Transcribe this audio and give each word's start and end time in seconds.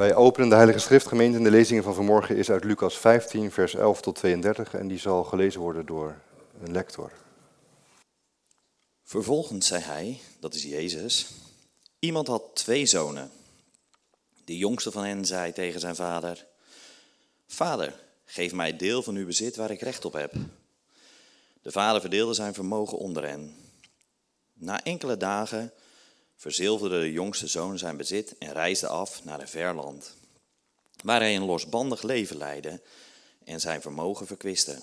Wij 0.00 0.14
openen 0.14 0.48
de 0.48 0.54
Heilige 0.54 0.78
Schriftgemeente 0.78 1.36
en 1.36 1.44
de 1.44 1.50
lezingen 1.50 1.82
van 1.82 1.94
vanmorgen 1.94 2.36
is 2.36 2.50
uit 2.50 2.64
Lucas 2.64 2.98
15, 2.98 3.50
vers 3.50 3.74
11 3.74 4.00
tot 4.00 4.14
32 4.14 4.74
en 4.74 4.88
die 4.88 4.98
zal 4.98 5.24
gelezen 5.24 5.60
worden 5.60 5.86
door 5.86 6.20
een 6.62 6.72
lector. 6.72 7.12
Vervolgens 9.04 9.66
zei 9.66 9.82
hij, 9.82 10.20
dat 10.38 10.54
is 10.54 10.62
Jezus, 10.62 11.30
iemand 11.98 12.26
had 12.26 12.42
twee 12.54 12.86
zonen. 12.86 13.30
De 14.44 14.56
jongste 14.56 14.90
van 14.90 15.04
hen 15.04 15.24
zei 15.24 15.52
tegen 15.52 15.80
zijn 15.80 15.96
vader, 15.96 16.46
Vader, 17.46 17.94
geef 18.24 18.52
mij 18.52 18.76
deel 18.76 19.02
van 19.02 19.14
uw 19.14 19.26
bezit 19.26 19.56
waar 19.56 19.70
ik 19.70 19.80
recht 19.80 20.04
op 20.04 20.12
heb. 20.12 20.32
De 21.62 21.72
vader 21.72 22.00
verdeelde 22.00 22.34
zijn 22.34 22.54
vermogen 22.54 22.98
onder 22.98 23.28
hen. 23.28 23.54
Na 24.52 24.84
enkele 24.84 25.16
dagen 25.16 25.72
verzilverde 26.40 27.00
de 27.00 27.12
jongste 27.12 27.46
zoon 27.46 27.78
zijn 27.78 27.96
bezit 27.96 28.38
en 28.38 28.52
reisde 28.52 28.86
af 28.86 29.24
naar 29.24 29.40
een 29.40 29.48
ver 29.48 29.74
land, 29.74 30.14
waar 31.02 31.20
hij 31.20 31.36
een 31.36 31.44
losbandig 31.44 32.02
leven 32.02 32.36
leidde 32.36 32.80
en 33.44 33.60
zijn 33.60 33.80
vermogen 33.80 34.26
verkwiste. 34.26 34.80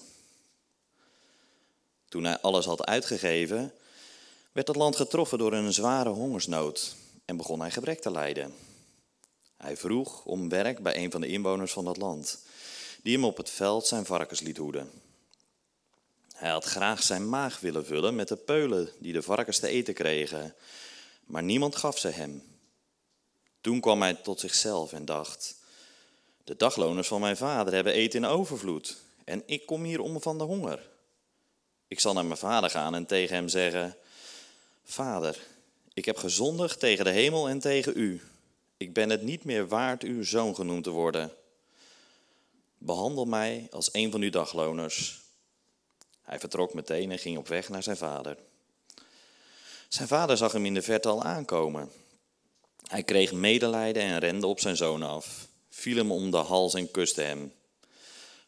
Toen 2.10 2.24
hij 2.24 2.40
alles 2.40 2.66
had 2.66 2.86
uitgegeven, 2.86 3.74
werd 4.52 4.68
het 4.68 4.78
land 4.78 4.96
getroffen 4.96 5.38
door 5.38 5.54
een 5.54 5.74
zware 5.74 6.10
hongersnood 6.10 6.96
en 7.26 7.38
begon 7.38 7.60
hij 7.60 7.72
gebrek 7.72 8.02
te 8.02 8.12
lijden. 8.12 8.54
Hij 9.58 9.78
vroeg 9.78 10.26
om 10.26 10.50
werk 10.50 10.84
bij 10.84 10.98
een 10.98 11.12
van 11.12 11.22
de 11.22 11.28
inwoners 11.28 11.72
van 11.72 11.86
dat 11.86 11.98
land, 11.98 12.40
die 13.04 13.14
hem 13.14 13.26
op 13.26 13.38
het 13.38 13.50
veld 13.50 13.88
zijn 13.88 14.06
varkens 14.06 14.40
liet 14.40 14.58
hoeden. 14.58 14.92
Hij 16.34 16.50
had 16.50 16.66
graag 16.66 17.04
zijn 17.04 17.30
maag 17.30 17.60
willen 17.60 17.86
vullen 17.86 18.16
met 18.16 18.28
de 18.28 18.36
peulen 18.36 18.90
die 19.00 19.14
de 19.14 19.22
varkens 19.22 19.60
te 19.60 19.68
eten 19.68 19.94
kregen, 19.94 20.56
maar 21.28 21.44
niemand 21.44 21.76
gaf 21.76 21.98
ze 21.98 22.08
hem. 22.08 22.44
Toen 23.62 23.80
kwam 23.80 24.02
hij 24.02 24.14
tot 24.14 24.40
zichzelf 24.40 24.94
en 24.94 25.06
dacht: 25.06 25.56
De 26.44 26.56
dagloners 26.56 27.08
van 27.08 27.22
mijn 27.22 27.38
vader 27.38 27.74
hebben 27.74 27.94
eten 27.94 28.24
in 28.24 28.30
overvloed 28.30 28.98
en 29.24 29.44
ik 29.46 29.66
kom 29.66 29.84
hier 29.84 30.00
om 30.00 30.22
van 30.22 30.38
de 30.38 30.44
honger. 30.44 30.90
Ik 31.88 32.00
zal 32.00 32.14
naar 32.14 32.26
mijn 32.26 32.40
vader 32.40 32.70
gaan 32.70 32.96
en 32.96 33.06
tegen 33.06 33.36
hem 33.36 33.48
zeggen: 33.48 33.98
Vader, 34.84 35.38
ik 35.94 36.06
heb 36.06 36.18
gezondigd 36.18 36.80
tegen 36.80 37.06
de 37.06 37.12
hemel 37.12 37.50
en 37.50 37.60
tegen 37.60 37.94
u. 37.96 38.22
Ik 38.78 38.94
ben 38.94 39.10
het 39.10 39.22
niet 39.22 39.44
meer 39.44 39.68
waard 39.68 40.04
uw 40.04 40.24
zoon 40.24 40.56
genoemd 40.56 40.84
te 40.84 40.90
worden. 40.90 41.32
Behandel 42.78 43.26
mij 43.26 43.68
als 43.72 43.90
een 43.92 44.12
van 44.12 44.22
uw 44.22 44.30
dagloners. 44.30 45.22
Hij 46.22 46.40
vertrok 46.40 46.74
meteen 46.74 47.12
en 47.12 47.20
ging 47.20 47.38
op 47.38 47.48
weg 47.48 47.70
naar 47.70 47.84
zijn 47.84 47.98
vader. 47.98 48.38
Zijn 49.88 50.08
vader 50.08 50.38
zag 50.38 50.52
hem 50.52 50.66
in 50.66 50.74
de 50.74 50.82
verte 50.82 51.08
al 51.08 51.24
aankomen. 51.24 51.92
Hij 52.88 53.04
kreeg 53.04 53.32
medelijden 53.32 54.04
en 54.04 54.20
rende 54.20 54.48
op 54.48 54.60
zijn 54.60 54.78
zoon 54.78 55.04
af, 55.04 55.48
viel 55.70 55.98
hem 55.98 56.12
om 56.12 56.32
de 56.32 56.38
hals 56.38 56.74
en 56.74 56.92
kuste 56.92 57.22
hem. 57.22 57.54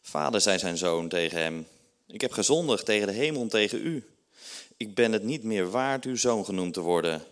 Vader, 0.02 0.40
zei 0.40 0.58
zijn 0.58 0.78
zoon 0.78 1.08
tegen 1.08 1.38
hem, 1.38 1.66
ik 2.06 2.20
heb 2.20 2.32
gezondigd 2.32 2.84
tegen 2.84 3.06
de 3.06 3.12
hemel 3.12 3.40
en 3.40 3.48
tegen 3.48 3.86
u. 3.86 4.08
Ik 4.76 4.94
ben 4.94 5.12
het 5.12 5.22
niet 5.22 5.42
meer 5.42 5.70
waard 5.70 6.04
uw 6.04 6.16
zoon 6.16 6.44
genoemd 6.44 6.74
te 6.74 6.80
worden. 6.80 7.24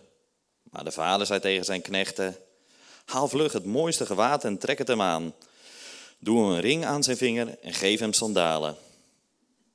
Maar 0.63 0.83
de 0.83 0.91
vader 0.91 1.25
zei 1.25 1.39
tegen 1.39 1.65
zijn 1.65 1.81
knechten, 1.81 2.37
haal 3.05 3.27
vlug 3.27 3.53
het 3.53 3.65
mooiste 3.65 4.05
gewaad 4.05 4.43
en 4.43 4.57
trek 4.57 4.77
het 4.77 4.87
hem 4.87 5.01
aan. 5.01 5.33
Doe 6.19 6.43
een 6.43 6.59
ring 6.59 6.85
aan 6.85 7.03
zijn 7.03 7.17
vinger 7.17 7.57
en 7.61 7.73
geef 7.73 7.99
hem 7.99 8.13
sandalen. 8.13 8.77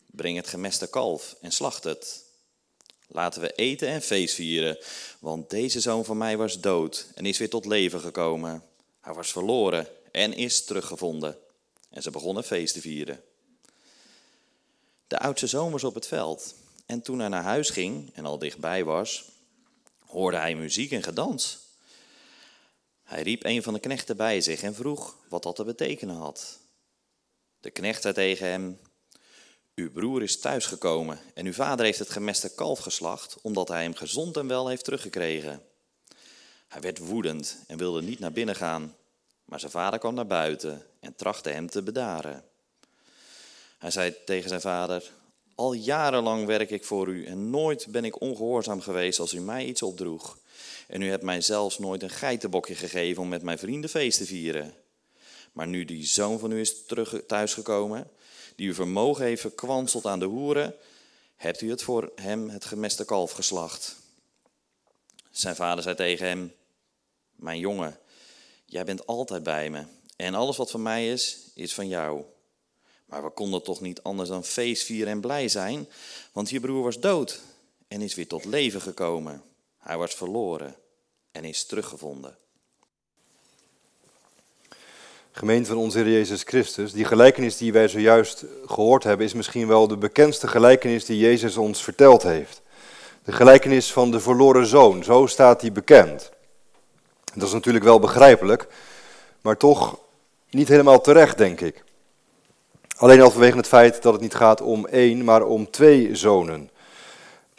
Breng 0.07 0.37
het 0.37 0.49
gemeste 0.49 0.87
kalf 0.87 1.37
en 1.41 1.53
slacht 1.53 1.85
het. 1.85 2.24
Laten 3.07 3.41
we 3.41 3.53
eten 3.53 3.89
en 3.89 4.03
feest 4.03 4.35
vieren, 4.35 4.79
want 5.19 5.51
deze 5.51 5.81
zoon 5.81 6.05
van 6.05 6.17
mij 6.17 6.37
was 6.37 6.61
dood 6.61 7.07
en 7.15 7.27
is 7.27 7.39
weer 7.39 7.51
tot 7.51 7.67
leven 7.67 8.01
gekomen. 8.01 8.63
Hij 9.01 9.15
was 9.15 9.33
verloren 9.33 9.89
en 10.11 10.33
is 10.33 10.65
teruggevonden. 10.65 11.39
En 11.91 12.03
ze 12.03 12.11
begonnen 12.11 12.45
feest 12.45 12.75
te 12.75 12.81
vieren. 12.81 13.23
De 15.07 15.19
oudste 15.19 15.47
zoon 15.47 15.71
was 15.71 15.85
op 15.85 15.95
het 15.95 16.07
veld 16.07 16.55
en 16.87 17.03
toen 17.03 17.19
hij 17.19 17.29
naar 17.29 17.43
huis 17.43 17.71
ging 17.71 18.11
en 18.15 18.25
al 18.25 18.39
dichtbij 18.39 18.85
was, 18.85 19.25
hoorde 20.07 20.37
hij 20.37 20.55
muziek 20.55 20.91
en 20.91 21.03
gedans. 21.03 21.59
Hij 23.05 23.23
riep 23.23 23.45
een 23.45 23.63
van 23.63 23.75
de 23.75 23.81
knechten 23.81 24.17
bij 24.17 24.41
zich 24.41 24.63
en 24.63 24.75
vroeg 24.75 25.17
wat 25.29 25.43
dat 25.43 25.57
te 25.57 25.65
betekenen 25.65 26.17
had. 26.17 26.59
De 27.61 27.71
knecht 27.71 28.03
zei 28.03 28.15
tegen 28.15 28.47
hem: 28.49 28.79
uw 29.75 29.91
broer 29.91 30.23
is 30.23 30.39
thuisgekomen 30.39 31.19
en 31.35 31.47
uw 31.47 31.53
vader 31.53 31.85
heeft 31.85 31.99
het 31.99 32.11
gemeste 32.11 32.55
kalf 32.55 32.79
geslacht, 32.79 33.37
omdat 33.43 33.69
hij 33.69 33.83
hem 33.83 33.95
gezond 33.95 34.37
en 34.37 34.49
wel 34.49 34.69
heeft 34.69 34.85
teruggekregen. 34.85 35.63
Hij 36.69 36.81
werd 36.81 36.99
woedend 36.99 37.57
en 37.67 37.79
wilde 37.79 38.03
niet 38.03 38.19
naar 38.19 38.33
binnen 38.33 38.55
gaan, 38.55 38.97
maar 39.45 39.61
zijn 39.61 39.73
vader 39.73 39.99
kwam 39.99 40.15
naar 40.15 40.27
buiten 40.27 40.83
en 41.01 41.15
trachtte 41.17 41.51
hem 41.51 41.71
te 41.71 41.83
bedaren. 41.83 42.45
Hij 43.79 43.91
zei 43.91 44.15
tegen 44.25 44.49
zijn 44.49 44.61
vader, 44.61 45.13
al 45.55 45.73
jarenlang 45.73 46.47
werk 46.47 46.71
ik 46.71 46.85
voor 46.85 47.09
u 47.09 47.27
en 47.27 47.51
nooit 47.51 47.87
ben 47.87 48.05
ik 48.05 48.21
ongehoorzaam 48.21 48.81
geweest 48.81 49.19
als 49.19 49.33
u 49.33 49.41
mij 49.41 49.65
iets 49.65 49.83
opdroeg. 49.83 50.39
En 50.87 51.03
u 51.03 51.09
hebt 51.09 51.23
mij 51.23 51.41
zelfs 51.41 51.79
nooit 51.79 52.03
een 52.03 52.11
geitenbokje 52.11 52.75
gegeven 52.75 53.23
om 53.23 53.29
met 53.29 53.43
mijn 53.43 53.59
vrienden 53.59 53.91
feest 53.91 54.19
te 54.19 54.27
vieren. 54.27 54.75
Maar 55.53 55.67
nu 55.67 55.85
die 55.85 56.07
zoon 56.07 56.39
van 56.39 56.53
u 56.53 56.61
is 56.61 56.85
terug 56.87 57.15
thuisgekomen, 57.27 58.11
die 58.57 58.69
uw 58.69 58.75
vermogen 58.75 59.25
heeft 59.25 59.41
verkwanseld 59.41 60.07
aan 60.07 60.19
de 60.19 60.25
hoeren, 60.25 60.75
hebt 61.37 61.61
u 61.61 61.71
het 61.71 61.83
voor 61.83 62.13
hem 62.15 62.49
het 62.49 62.65
gemeste 62.65 63.05
kalf 63.05 63.31
geslacht. 63.31 63.97
Zijn 65.31 65.57
vader 65.57 65.83
zei 65.83 65.95
tegen 65.97 66.27
hem, 66.27 66.53
mijn 67.31 67.59
jongen, 67.59 67.99
jij 68.67 68.85
bent 68.85 69.07
altijd 69.07 69.43
bij 69.43 69.71
me 69.71 69.85
en 70.17 70.35
alles 70.35 70.57
wat 70.57 70.71
van 70.71 70.83
mij 70.83 71.11
is, 71.11 71.39
is 71.55 71.75
van 71.75 71.89
jou. 71.89 72.25
Maar 73.05 73.25
we 73.25 73.31
konden 73.31 73.63
toch 73.63 73.81
niet 73.81 74.03
anders 74.03 74.29
dan 74.29 74.45
feest 74.45 74.85
vieren 74.85 75.13
en 75.13 75.21
blij 75.21 75.49
zijn, 75.49 75.89
want 76.33 76.51
je 76.51 76.61
broer 76.61 76.83
was 76.83 77.01
dood 77.01 77.41
en 77.89 78.03
is 78.03 78.15
weer 78.15 78.29
tot 78.29 78.45
leven 78.45 78.81
gekomen. 78.81 79.43
Hij 79.79 79.99
was 79.99 80.15
verloren 80.15 80.77
en 81.31 81.45
is 81.45 81.67
teruggevonden. 81.67 82.37
Gemeente 85.37 85.69
van 85.69 85.79
onze 85.79 85.99
Heer 85.99 86.13
Jezus 86.13 86.43
Christus, 86.43 86.93
die 86.93 87.05
gelijkenis 87.05 87.57
die 87.57 87.73
wij 87.73 87.89
zojuist 87.89 88.45
gehoord 88.67 89.05
hebben, 89.05 89.27
is 89.27 89.33
misschien 89.33 89.67
wel 89.67 89.89
de 89.89 89.97
bekendste 89.97 90.49
gelijkenis 90.49 91.05
die 91.05 91.19
Jezus 91.19 91.57
ons 91.57 91.83
verteld 91.83 92.23
heeft. 92.23 92.63
De 93.25 93.33
gelijkenis 93.33 93.93
van 93.93 94.11
de 94.11 94.21
verloren 94.21 94.67
zoon, 94.67 95.05
zo 95.05 95.27
staat 95.27 95.61
die 95.61 95.73
bekend. 95.73 96.31
Dat 97.35 97.47
is 97.47 97.53
natuurlijk 97.53 97.85
wel 97.85 97.99
begrijpelijk, 97.99 98.67
maar 99.41 99.57
toch 99.57 99.99
niet 100.51 100.69
helemaal 100.69 101.01
terecht, 101.01 101.39
denk 101.39 101.61
ik. 101.61 101.85
Alleen 102.97 103.21
al 103.21 103.31
vanwege 103.31 103.57
het 103.57 103.69
feit 103.69 104.03
dat 104.03 104.13
het 104.13 104.23
niet 104.23 104.35
gaat 104.35 104.61
om 104.61 104.87
één, 104.87 105.25
maar 105.25 105.43
om 105.43 105.71
twee 105.71 106.15
zonen. 106.15 106.71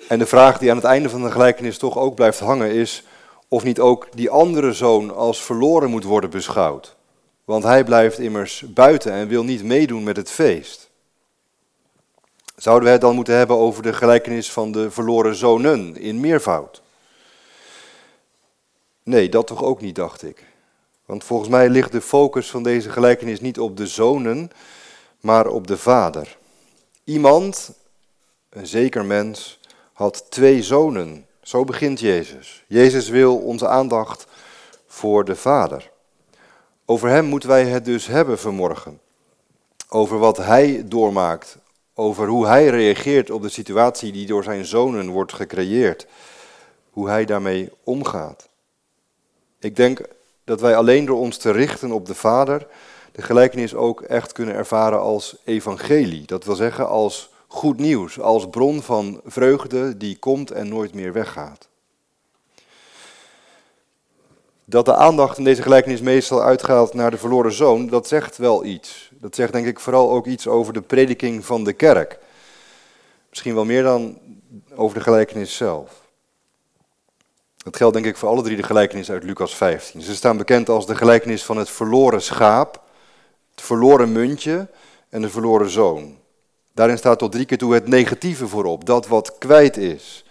En 0.07 0.19
de 0.19 0.25
vraag 0.25 0.57
die 0.57 0.69
aan 0.69 0.77
het 0.77 0.85
einde 0.85 1.09
van 1.09 1.23
de 1.23 1.31
gelijkenis 1.31 1.77
toch 1.77 1.97
ook 1.97 2.15
blijft 2.15 2.39
hangen 2.39 2.71
is 2.71 3.03
of 3.47 3.63
niet 3.63 3.79
ook 3.79 4.07
die 4.11 4.29
andere 4.29 4.73
zoon 4.73 5.15
als 5.15 5.43
verloren 5.43 5.89
moet 5.89 6.03
worden 6.03 6.29
beschouwd. 6.29 6.95
Want 7.45 7.63
hij 7.63 7.83
blijft 7.83 8.19
immers 8.19 8.63
buiten 8.73 9.11
en 9.11 9.27
wil 9.27 9.43
niet 9.43 9.63
meedoen 9.63 10.03
met 10.03 10.17
het 10.17 10.29
feest. 10.29 10.89
Zouden 12.55 12.85
we 12.85 12.91
het 12.91 13.01
dan 13.01 13.15
moeten 13.15 13.35
hebben 13.35 13.57
over 13.57 13.83
de 13.83 13.93
gelijkenis 13.93 14.51
van 14.51 14.71
de 14.71 14.91
verloren 14.91 15.35
zonen 15.35 15.97
in 15.97 16.19
meervoud? 16.19 16.81
Nee, 19.03 19.29
dat 19.29 19.47
toch 19.47 19.63
ook 19.63 19.81
niet, 19.81 19.95
dacht 19.95 20.23
ik. 20.23 20.43
Want 21.05 21.23
volgens 21.23 21.49
mij 21.49 21.69
ligt 21.69 21.91
de 21.91 22.01
focus 22.01 22.49
van 22.49 22.63
deze 22.63 22.89
gelijkenis 22.89 23.39
niet 23.39 23.59
op 23.59 23.77
de 23.77 23.87
zonen, 23.87 24.51
maar 25.19 25.47
op 25.47 25.67
de 25.67 25.77
vader. 25.77 26.37
Iemand, 27.03 27.71
een 28.49 28.67
zeker 28.67 29.05
mens, 29.05 29.59
had 29.93 30.25
twee 30.29 30.63
zonen. 30.63 31.25
Zo 31.41 31.63
begint 31.63 31.99
Jezus. 31.99 32.63
Jezus 32.67 33.09
wil 33.09 33.37
onze 33.37 33.67
aandacht 33.67 34.27
voor 34.87 35.25
de 35.25 35.35
vader. 35.35 35.91
Over 36.85 37.09
hem 37.09 37.25
moeten 37.25 37.49
wij 37.49 37.65
het 37.65 37.85
dus 37.85 38.07
hebben 38.07 38.39
vanmorgen. 38.39 38.99
Over 39.89 40.17
wat 40.17 40.37
hij 40.37 40.83
doormaakt. 40.87 41.57
Over 41.93 42.27
hoe 42.27 42.47
hij 42.47 42.67
reageert 42.67 43.29
op 43.29 43.41
de 43.41 43.49
situatie 43.49 44.11
die 44.11 44.27
door 44.27 44.43
zijn 44.43 44.65
zonen 44.65 45.09
wordt 45.09 45.33
gecreëerd. 45.33 46.07
Hoe 46.89 47.09
hij 47.09 47.25
daarmee 47.25 47.71
omgaat. 47.83 48.49
Ik 49.59 49.75
denk 49.75 50.01
dat 50.43 50.61
wij 50.61 50.75
alleen 50.75 51.05
door 51.05 51.19
ons 51.19 51.37
te 51.37 51.51
richten 51.51 51.91
op 51.91 52.05
de 52.05 52.15
Vader 52.15 52.67
de 53.11 53.21
gelijkenis 53.21 53.75
ook 53.75 54.01
echt 54.01 54.31
kunnen 54.31 54.55
ervaren 54.55 54.99
als 54.99 55.35
evangelie. 55.43 56.25
Dat 56.25 56.45
wil 56.45 56.55
zeggen 56.55 56.87
als 56.87 57.29
goed 57.47 57.77
nieuws, 57.77 58.19
als 58.19 58.49
bron 58.49 58.81
van 58.81 59.21
vreugde 59.25 59.97
die 59.97 60.17
komt 60.17 60.51
en 60.51 60.67
nooit 60.67 60.93
meer 60.93 61.13
weggaat. 61.13 61.67
Dat 64.65 64.85
de 64.85 64.95
aandacht 64.95 65.37
in 65.37 65.43
deze 65.43 65.61
gelijkenis 65.61 66.01
meestal 66.01 66.41
uitgaat 66.41 66.93
naar 66.93 67.11
de 67.11 67.17
verloren 67.17 67.51
zoon, 67.51 67.87
dat 67.87 68.07
zegt 68.07 68.37
wel 68.37 68.65
iets. 68.65 69.11
Dat 69.11 69.35
zegt 69.35 69.53
denk 69.53 69.65
ik 69.65 69.79
vooral 69.79 70.11
ook 70.11 70.25
iets 70.25 70.47
over 70.47 70.73
de 70.73 70.81
prediking 70.81 71.45
van 71.45 71.63
de 71.63 71.73
kerk. 71.73 72.19
Misschien 73.29 73.53
wel 73.55 73.65
meer 73.65 73.83
dan 73.83 74.19
over 74.75 74.97
de 74.97 75.03
gelijkenis 75.03 75.55
zelf. 75.55 76.03
Dat 77.57 77.75
geldt 77.75 77.93
denk 77.93 78.05
ik 78.05 78.17
voor 78.17 78.29
alle 78.29 78.41
drie 78.41 78.55
de 78.57 78.63
gelijkenissen 78.63 79.13
uit 79.13 79.23
Lucas 79.23 79.55
15. 79.55 80.01
Ze 80.01 80.15
staan 80.15 80.37
bekend 80.37 80.69
als 80.69 80.85
de 80.85 80.95
gelijkenis 80.95 81.43
van 81.43 81.57
het 81.57 81.69
verloren 81.69 82.21
schaap, 82.21 82.81
het 83.51 83.61
verloren 83.61 84.11
muntje 84.11 84.67
en 85.09 85.21
de 85.21 85.29
verloren 85.29 85.69
zoon. 85.69 86.17
Daarin 86.73 86.97
staat 86.97 87.19
tot 87.19 87.31
drie 87.31 87.45
keer 87.45 87.57
toe 87.57 87.73
het 87.73 87.87
negatieve 87.87 88.47
voorop, 88.47 88.85
dat 88.85 89.07
wat 89.07 89.37
kwijt 89.37 89.77
is. 89.77 90.25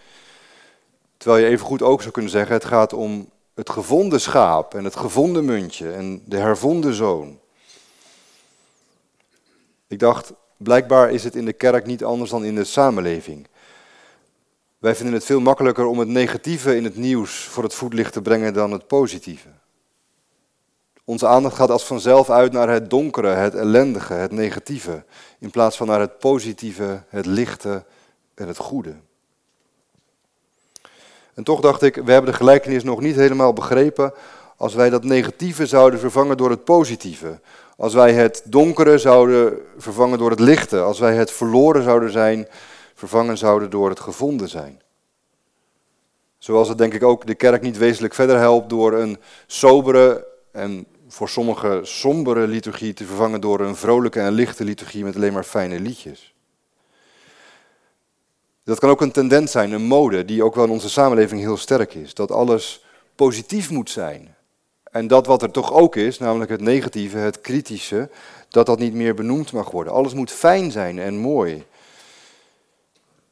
Terwijl 1.17 1.45
je 1.45 1.51
even 1.51 1.67
goed 1.67 1.83
ook 1.83 2.01
zou 2.01 2.13
kunnen 2.13 2.31
zeggen, 2.31 2.55
het 2.55 2.65
gaat 2.65 2.93
om 2.93 3.33
het 3.55 3.71
gevonden 3.71 4.21
schaap 4.21 4.75
en 4.75 4.85
het 4.85 4.97
gevonden 4.97 5.45
muntje 5.45 5.93
en 5.93 6.23
de 6.25 6.37
hervonden 6.37 6.95
zoon. 6.95 7.39
Ik 9.87 9.99
dacht, 9.99 10.33
blijkbaar 10.57 11.11
is 11.11 11.25
het 11.25 11.37
in 11.37 11.45
de 11.45 11.53
kerk 11.53 11.87
niet 11.87 12.05
anders 12.05 12.31
dan 12.31 12.45
in 12.45 12.55
de 12.55 12.65
samenleving. 12.65 13.47
Wij 14.79 14.95
vinden 14.95 15.15
het 15.15 15.25
veel 15.25 15.41
makkelijker 15.41 15.87
om 15.87 15.99
het 15.99 16.09
negatieve 16.09 16.77
in 16.77 16.85
het 16.85 16.97
nieuws 16.97 17.45
voor 17.45 17.63
het 17.63 17.75
voetlicht 17.75 18.13
te 18.13 18.23
brengen 18.23 18.55
dan 18.55 18.71
het 18.71 18.87
positieve. 18.87 19.49
Onze 21.05 21.27
aandacht 21.27 21.57
gaat 21.57 21.71
als 21.71 21.85
vanzelf 21.85 22.31
uit 22.31 22.53
naar 22.53 22.69
het 22.69 22.91
donkere, 22.91 23.29
het 23.29 23.55
ellendige, 23.55 24.13
het 24.13 24.33
negatieve, 24.33 25.05
in 25.39 25.51
plaats 25.51 25.77
van 25.77 25.87
naar 25.87 26.01
het 26.01 26.19
positieve, 26.19 27.03
het 27.09 27.27
lichte 27.27 27.85
en 28.35 28.49
het 28.49 28.57
goede. 28.57 28.95
En 31.35 31.45
toch 31.45 31.61
dacht 31.61 31.83
ik, 31.83 31.95
we 31.95 32.13
hebben 32.13 32.31
de 32.31 32.37
gelijkenis 32.37 32.83
nog 32.83 33.01
niet 33.01 33.17
helemaal 33.17 33.53
begrepen 33.53 34.13
als 34.57 34.75
wij 34.75 34.91
dat 34.91 35.05
negatieve 35.05 35.67
zouden 35.67 36.01
vervangen 36.01 36.37
door 36.37 36.51
het 36.51 36.65
positieve. 36.65 37.41
Als 37.77 37.95
wij 37.95 38.13
het 38.13 38.43
donkere 38.45 38.99
zouden 38.99 39.59
vervangen 39.77 40.19
door 40.19 40.31
het 40.31 40.41
lichte. 40.41 40.81
Als 40.81 40.99
wij 40.99 41.15
het 41.15 41.31
verloren 41.31 41.83
zouden 41.83 42.11
zijn, 42.11 42.49
vervangen 42.95 43.39
zouden 43.39 43.71
door 43.71 43.89
het 43.89 44.01
gevonden 44.01 44.49
zijn. 44.49 44.83
Zoals 46.39 46.69
het 46.69 46.79
denk 46.79 46.95
ik 46.95 47.03
ook 47.03 47.27
de 47.27 47.35
kerk 47.35 47.63
niet 47.63 47.79
wezenlijk 47.79 48.15
verder 48.15 48.39
helpt 48.39 48.71
door 48.71 48.93
een 48.93 49.19
sobere 49.47 50.27
en 50.53 50.87
voor 51.09 51.29
sommigen 51.29 51.87
sombere 51.87 52.47
liturgie 52.47 52.93
te 52.93 53.05
vervangen 53.05 53.41
door 53.41 53.61
een 53.61 53.77
vrolijke 53.77 54.21
en 54.21 54.33
lichte 54.33 54.65
liturgie 54.65 55.05
met 55.05 55.17
alleen 55.17 55.33
maar 55.33 55.45
fijne 55.45 55.81
liedjes. 55.81 56.34
Dat 58.65 58.79
kan 58.79 58.91
ook 58.91 59.01
een 59.01 59.13
tendens 59.13 59.53
zijn, 59.53 59.73
een 59.73 59.87
mode, 59.87 60.25
die 60.25 60.45
ook 60.45 60.55
wel 60.55 60.65
in 60.65 60.71
onze 60.71 60.91
samenleving 60.91 61.41
heel 61.41 61.57
sterk 61.57 61.95
is. 61.95 62.15
Dat 62.15 62.31
alles 62.31 62.85
positief 63.15 63.71
moet 63.71 63.91
zijn. 63.91 64.35
En 64.83 65.07
dat 65.07 65.27
wat 65.27 65.43
er 65.43 65.51
toch 65.51 65.73
ook 65.73 65.97
is, 65.97 66.19
namelijk 66.19 66.51
het 66.51 66.61
negatieve, 66.61 67.17
het 67.17 67.41
kritische, 67.41 68.11
dat 68.49 68.67
dat 68.67 68.79
niet 68.79 68.95
meer 68.95 69.15
benoemd 69.15 69.53
mag 69.53 69.71
worden. 69.71 69.93
Alles 69.93 70.15
moet 70.15 70.31
fijn 70.31 70.71
zijn 70.71 70.99
en 70.99 71.17
mooi. 71.17 71.65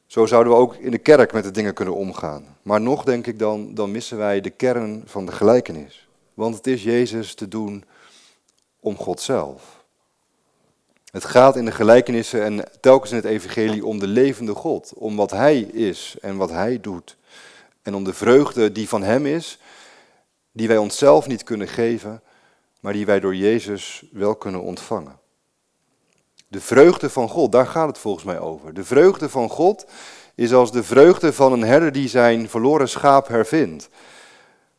Zo 0.07 0.25
zouden 0.25 0.53
we 0.53 0.59
ook 0.59 0.75
in 0.75 0.91
de 0.91 0.97
kerk 0.97 1.33
met 1.33 1.43
de 1.43 1.51
dingen 1.51 1.73
kunnen 1.73 1.95
omgaan. 1.95 2.57
Maar 2.61 2.81
nog 2.81 3.03
denk 3.03 3.27
ik 3.27 3.39
dan, 3.39 3.73
dan 3.73 3.91
missen 3.91 4.17
wij 4.17 4.41
de 4.41 4.49
kern 4.49 5.03
van 5.05 5.25
de 5.25 5.31
gelijkenis. 5.31 6.07
Want 6.33 6.55
het 6.55 6.67
is 6.67 6.83
Jezus 6.83 7.33
te 7.33 7.47
doen 7.47 7.83
om 8.79 8.95
God 8.95 9.21
zelf. 9.21 9.82
Het 11.13 11.25
gaat 11.25 11.55
in 11.55 11.65
de 11.65 11.71
gelijkenissen 11.71 12.43
en 12.43 12.65
telkens 12.79 13.11
in 13.11 13.17
het 13.17 13.25
evangelie 13.25 13.85
om 13.85 13.99
de 13.99 14.07
levende 14.07 14.53
God. 14.53 14.93
Om 14.95 15.15
wat 15.15 15.31
Hij 15.31 15.59
is 15.59 16.15
en 16.21 16.37
wat 16.37 16.49
Hij 16.49 16.79
doet. 16.81 17.17
En 17.81 17.95
om 17.95 18.03
de 18.03 18.13
vreugde 18.13 18.71
die 18.71 18.89
van 18.89 19.03
Hem 19.03 19.25
is, 19.25 19.59
die 20.51 20.67
wij 20.67 20.77
onszelf 20.77 21.27
niet 21.27 21.43
kunnen 21.43 21.67
geven, 21.67 22.21
maar 22.79 22.93
die 22.93 23.05
wij 23.05 23.19
door 23.19 23.35
Jezus 23.35 24.03
wel 24.11 24.35
kunnen 24.35 24.61
ontvangen. 24.61 25.19
De 26.47 26.61
vreugde 26.61 27.09
van 27.09 27.29
God, 27.29 27.51
daar 27.51 27.67
gaat 27.67 27.87
het 27.87 27.97
volgens 27.97 28.23
mij 28.25 28.39
over. 28.39 28.73
De 28.73 28.83
vreugde 28.83 29.29
van 29.29 29.49
God 29.49 29.85
is 30.35 30.53
als 30.53 30.71
de 30.71 30.83
vreugde 30.83 31.33
van 31.33 31.51
een 31.51 31.63
herder 31.63 31.91
die 31.91 32.07
zijn 32.07 32.49
verloren 32.49 32.89
schaap 32.89 33.27
hervindt. 33.27 33.89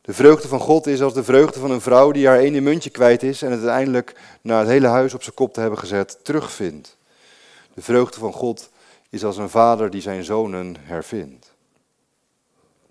De 0.05 0.13
vreugde 0.13 0.47
van 0.47 0.59
God 0.59 0.87
is 0.87 1.01
als 1.01 1.13
de 1.13 1.23
vreugde 1.23 1.59
van 1.59 1.71
een 1.71 1.81
vrouw 1.81 2.11
die 2.11 2.27
haar 2.27 2.39
ene 2.39 2.61
muntje 2.61 2.89
kwijt 2.89 3.23
is 3.23 3.41
en 3.41 3.51
het 3.51 3.59
uiteindelijk 3.59 4.19
na 4.41 4.59
het 4.59 4.67
hele 4.67 4.87
huis 4.87 5.13
op 5.13 5.23
zijn 5.23 5.35
kop 5.35 5.53
te 5.53 5.59
hebben 5.59 5.79
gezet 5.79 6.19
terugvindt. 6.23 6.97
De 7.73 7.81
vreugde 7.81 8.19
van 8.19 8.33
God 8.33 8.69
is 9.09 9.23
als 9.23 9.37
een 9.37 9.49
vader 9.49 9.89
die 9.89 10.01
zijn 10.01 10.23
zonen 10.23 10.75
hervindt. 10.79 11.53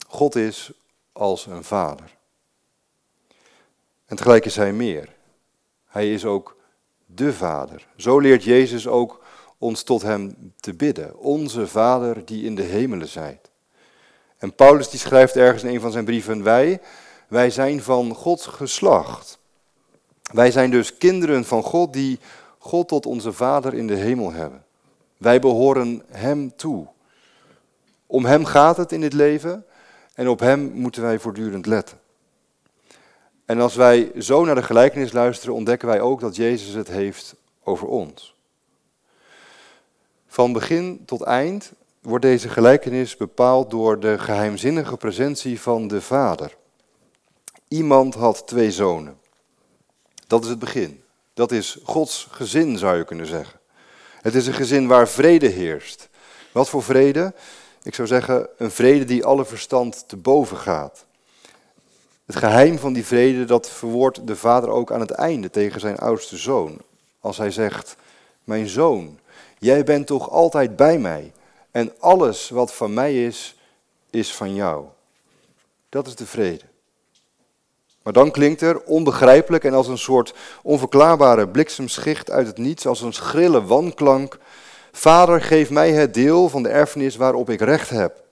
God 0.08 0.34
is 0.34 0.72
als 1.12 1.46
een 1.46 1.64
vader. 1.64 2.16
En 4.06 4.16
tegelijk 4.16 4.44
is 4.44 4.56
hij 4.56 4.72
meer. 4.72 5.08
Hij 5.86 6.12
is 6.12 6.24
ook 6.24 6.56
de 7.06 7.32
Vader. 7.32 7.86
Zo 7.96 8.18
leert 8.18 8.44
Jezus 8.44 8.86
ook 8.86 9.24
ons 9.58 9.82
tot 9.82 10.02
Hem 10.02 10.52
te 10.60 10.74
bidden. 10.74 11.18
Onze 11.18 11.66
Vader 11.66 12.24
die 12.24 12.44
in 12.44 12.54
de 12.54 12.62
hemelen 12.62 13.08
zijt. 13.08 13.50
En 14.38 14.54
Paulus 14.54 14.90
die 14.90 15.00
schrijft 15.00 15.36
ergens 15.36 15.62
in 15.62 15.74
een 15.74 15.80
van 15.80 15.92
zijn 15.92 16.04
brieven, 16.04 16.42
wij, 16.42 16.80
wij 17.34 17.50
zijn 17.50 17.82
van 17.82 18.14
Gods 18.14 18.46
geslacht. 18.46 19.38
Wij 20.32 20.50
zijn 20.50 20.70
dus 20.70 20.98
kinderen 20.98 21.44
van 21.44 21.62
God 21.62 21.92
die 21.92 22.18
God 22.58 22.88
tot 22.88 23.06
onze 23.06 23.32
Vader 23.32 23.74
in 23.74 23.86
de 23.86 23.94
hemel 23.94 24.32
hebben. 24.32 24.64
Wij 25.16 25.40
behoren 25.40 26.02
Hem 26.10 26.56
toe. 26.56 26.86
Om 28.06 28.24
Hem 28.24 28.44
gaat 28.44 28.76
het 28.76 28.92
in 28.92 29.00
dit 29.00 29.12
leven 29.12 29.64
en 30.14 30.28
op 30.28 30.40
Hem 30.40 30.72
moeten 30.72 31.02
wij 31.02 31.18
voortdurend 31.18 31.66
letten. 31.66 31.98
En 33.44 33.60
als 33.60 33.74
wij 33.74 34.12
zo 34.18 34.44
naar 34.44 34.54
de 34.54 34.62
gelijkenis 34.62 35.12
luisteren, 35.12 35.54
ontdekken 35.54 35.88
wij 35.88 36.00
ook 36.00 36.20
dat 36.20 36.36
Jezus 36.36 36.74
het 36.74 36.88
heeft 36.88 37.34
over 37.62 37.86
ons. 37.86 38.34
Van 40.26 40.52
begin 40.52 41.02
tot 41.06 41.22
eind 41.22 41.72
wordt 42.00 42.24
deze 42.24 42.48
gelijkenis 42.48 43.16
bepaald 43.16 43.70
door 43.70 44.00
de 44.00 44.18
geheimzinnige 44.18 44.96
presentie 44.96 45.60
van 45.60 45.88
de 45.88 46.00
Vader. 46.00 46.56
Iemand 47.74 48.14
had 48.14 48.46
twee 48.46 48.70
zonen. 48.70 49.18
Dat 50.26 50.44
is 50.44 50.48
het 50.50 50.58
begin. 50.58 51.02
Dat 51.32 51.52
is 51.52 51.78
Gods 51.82 52.28
gezin, 52.30 52.78
zou 52.78 52.96
je 52.96 53.04
kunnen 53.04 53.26
zeggen. 53.26 53.60
Het 54.22 54.34
is 54.34 54.46
een 54.46 54.54
gezin 54.54 54.86
waar 54.86 55.08
vrede 55.08 55.46
heerst. 55.46 56.08
Wat 56.52 56.68
voor 56.68 56.82
vrede? 56.82 57.34
Ik 57.82 57.94
zou 57.94 58.08
zeggen, 58.08 58.48
een 58.56 58.70
vrede 58.70 59.04
die 59.04 59.24
alle 59.24 59.44
verstand 59.44 60.08
te 60.08 60.16
boven 60.16 60.56
gaat. 60.56 61.04
Het 62.26 62.36
geheim 62.36 62.78
van 62.78 62.92
die 62.92 63.06
vrede, 63.06 63.44
dat 63.44 63.70
verwoordt 63.70 64.26
de 64.26 64.36
vader 64.36 64.70
ook 64.70 64.92
aan 64.92 65.00
het 65.00 65.10
einde 65.10 65.50
tegen 65.50 65.80
zijn 65.80 65.98
oudste 65.98 66.36
zoon. 66.36 66.78
Als 67.20 67.38
hij 67.38 67.50
zegt, 67.50 67.96
mijn 68.44 68.68
zoon, 68.68 69.18
jij 69.58 69.84
bent 69.84 70.06
toch 70.06 70.30
altijd 70.30 70.76
bij 70.76 70.98
mij 70.98 71.32
en 71.70 71.92
alles 71.98 72.48
wat 72.48 72.74
van 72.74 72.94
mij 72.94 73.24
is, 73.24 73.56
is 74.10 74.34
van 74.34 74.54
jou. 74.54 74.84
Dat 75.88 76.06
is 76.06 76.14
de 76.14 76.26
vrede. 76.26 76.72
Maar 78.04 78.12
dan 78.12 78.30
klinkt 78.30 78.60
er 78.60 78.82
onbegrijpelijk 78.82 79.64
en 79.64 79.74
als 79.74 79.88
een 79.88 79.98
soort 79.98 80.34
onverklaarbare 80.62 81.48
bliksemschicht 81.48 82.30
uit 82.30 82.46
het 82.46 82.58
niets, 82.58 82.86
als 82.86 83.00
een 83.00 83.12
schrille 83.12 83.64
wanklank. 83.64 84.38
Vader, 84.92 85.42
geef 85.42 85.70
mij 85.70 85.92
het 85.92 86.14
deel 86.14 86.48
van 86.48 86.62
de 86.62 86.68
erfenis 86.68 87.16
waarop 87.16 87.50
ik 87.50 87.60
recht 87.60 87.90
heb. 87.90 88.22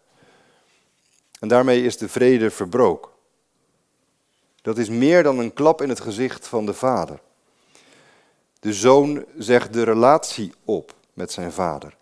En 1.40 1.48
daarmee 1.48 1.84
is 1.84 1.96
de 1.96 2.08
vrede 2.08 2.50
verbroken. 2.50 3.10
Dat 4.62 4.78
is 4.78 4.88
meer 4.88 5.22
dan 5.22 5.38
een 5.38 5.52
klap 5.52 5.82
in 5.82 5.88
het 5.88 6.00
gezicht 6.00 6.46
van 6.46 6.66
de 6.66 6.74
vader. 6.74 7.20
De 8.60 8.72
zoon 8.72 9.24
zegt 9.38 9.72
de 9.72 9.82
relatie 9.82 10.52
op 10.64 10.94
met 11.14 11.32
zijn 11.32 11.52
vader. 11.52 11.96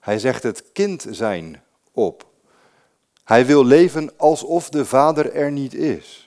Hij 0.00 0.18
zegt 0.18 0.42
het 0.42 0.64
kind 0.72 1.06
zijn 1.10 1.62
op. 1.92 2.26
Hij 3.24 3.46
wil 3.46 3.64
leven 3.64 4.10
alsof 4.16 4.68
de 4.68 4.84
vader 4.84 5.34
er 5.34 5.52
niet 5.52 5.74
is. 5.74 6.21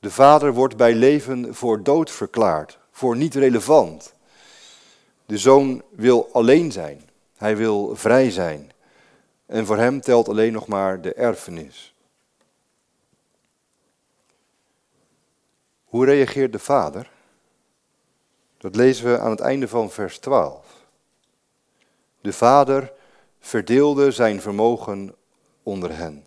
De 0.00 0.10
vader 0.10 0.52
wordt 0.52 0.76
bij 0.76 0.94
leven 0.94 1.54
voor 1.54 1.82
dood 1.82 2.10
verklaard, 2.10 2.78
voor 2.90 3.16
niet 3.16 3.34
relevant. 3.34 4.14
De 5.26 5.38
zoon 5.38 5.82
wil 5.90 6.28
alleen 6.32 6.72
zijn. 6.72 7.08
Hij 7.36 7.56
wil 7.56 7.96
vrij 7.96 8.30
zijn. 8.30 8.72
En 9.46 9.66
voor 9.66 9.76
hem 9.76 10.00
telt 10.00 10.28
alleen 10.28 10.52
nog 10.52 10.66
maar 10.66 11.00
de 11.00 11.14
erfenis. 11.14 11.94
Hoe 15.84 16.04
reageert 16.04 16.52
de 16.52 16.58
vader? 16.58 17.10
Dat 18.58 18.76
lezen 18.76 19.12
we 19.12 19.18
aan 19.18 19.30
het 19.30 19.40
einde 19.40 19.68
van 19.68 19.90
vers 19.90 20.18
12. 20.18 20.86
De 22.20 22.32
vader 22.32 22.92
verdeelde 23.40 24.10
zijn 24.10 24.40
vermogen 24.40 25.14
onder 25.62 25.96
hen. 25.96 26.26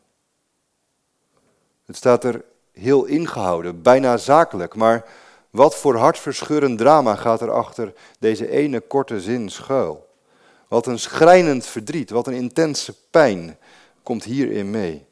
Het 1.86 1.96
staat 1.96 2.24
er 2.24 2.46
heel 2.72 3.06
ingehouden, 3.06 3.82
bijna 3.82 4.18
zakelijk, 4.18 4.76
maar 4.76 5.06
wat 5.50 5.76
voor 5.76 5.96
hartverscheurend 5.96 6.78
drama 6.78 7.16
gaat 7.16 7.42
er 7.42 7.52
achter 7.52 7.94
deze 8.20 8.50
ene 8.50 8.80
korte 8.80 9.22
zin 9.22 9.50
schuil? 9.50 10.10
Wat 10.68 10.88
een 10.88 11.00
schrijnend 11.00 11.66
verdriet, 11.66 12.10
wat 12.10 12.28
een 12.28 12.34
intense 12.34 12.96
pijn 13.10 13.58
komt 14.04 14.24
hierin 14.24 14.70
mee. 14.70 15.06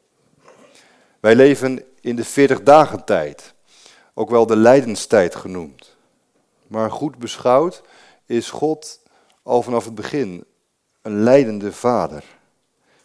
Wij 1.20 1.34
leven 1.34 1.84
in 2.00 2.16
de 2.16 2.24
40 2.24 2.62
dagen 2.62 3.04
tijd 3.04 3.54
ook 4.14 4.30
wel 4.30 4.46
de 4.46 4.56
lijdenstijd 4.56 5.34
genoemd. 5.34 5.96
Maar 6.66 6.90
goed 6.90 7.16
beschouwd 7.16 7.82
is 8.26 8.50
God 8.50 9.00
al 9.42 9.62
vanaf 9.62 9.84
het 9.84 9.94
begin 9.94 10.44
een 11.02 11.22
leidende 11.22 11.72
vader. 11.72 12.24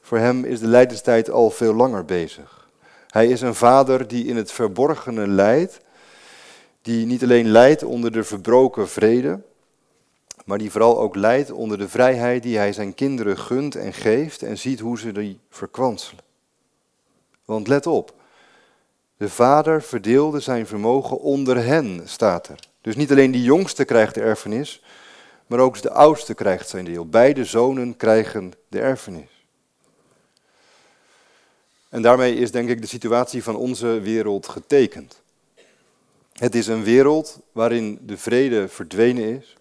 Voor 0.02 0.18
hem 0.18 0.44
is 0.44 0.60
de 0.60 0.68
lijdenstijd 0.68 1.30
al 1.30 1.50
veel 1.50 1.74
langer 1.74 2.06
bezig. 2.06 2.65
Hij 3.16 3.28
is 3.28 3.42
een 3.42 3.56
vader 3.56 4.08
die 4.08 4.26
in 4.26 4.36
het 4.36 4.52
verborgene 4.52 5.28
leidt, 5.28 5.80
die 6.82 7.06
niet 7.06 7.24
alleen 7.24 7.48
leidt 7.48 7.84
onder 7.84 8.12
de 8.12 8.24
verbroken 8.24 8.90
vrede, 8.90 9.42
maar 10.46 10.58
die 10.58 10.72
vooral 10.72 11.00
ook 11.00 11.16
leidt 11.16 11.52
onder 11.52 11.78
de 11.78 11.90
vrijheid 11.90 12.44
die 12.44 12.58
hij 12.58 12.74
zijn 12.74 12.94
kinderen 12.94 13.38
gunt 13.38 13.76
en 13.76 13.94
geeft 13.94 14.44
en 14.44 14.58
ziet 14.58 14.80
hoe 14.80 15.00
ze 15.00 15.12
die 15.12 15.40
verkwanselen. 15.50 16.24
Want 17.46 17.68
let 17.68 17.88
op, 17.88 18.14
de 19.18 19.30
vader 19.30 19.82
verdeelde 19.82 20.40
zijn 20.40 20.68
vermogen 20.68 21.20
onder 21.20 21.64
hen, 21.64 22.02
staat 22.06 22.48
er. 22.48 22.60
Dus 22.82 22.96
niet 22.96 23.12
alleen 23.12 23.32
de 23.32 23.44
jongste 23.44 23.86
krijgt 23.86 24.14
de 24.14 24.22
erfenis, 24.22 24.84
maar 25.48 25.60
ook 25.60 25.82
de 25.82 25.92
oudste 25.92 26.34
krijgt 26.34 26.70
zijn 26.70 26.86
deel. 26.86 27.06
Beide 27.06 27.46
zonen 27.46 27.98
krijgen 27.98 28.54
de 28.68 28.80
erfenis. 28.80 29.35
En 31.96 32.02
daarmee 32.02 32.36
is 32.36 32.52
denk 32.52 32.70
ik 32.70 32.82
de 32.82 32.88
situatie 32.88 33.44
van 33.44 33.56
onze 33.56 34.00
wereld 34.00 34.48
getekend. 34.48 35.22
Het 36.34 36.56
is 36.56 36.68
een 36.68 36.84
wereld 36.84 37.40
waarin 37.52 38.00
de 38.02 38.18
vrede 38.18 38.68
verdwenen 38.68 39.24
is. 39.24 39.58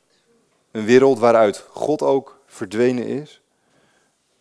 Een 0.70 0.84
wereld 0.84 1.18
waaruit 1.18 1.64
God 1.70 2.02
ook 2.02 2.40
verdwenen 2.46 3.06
is. 3.06 3.40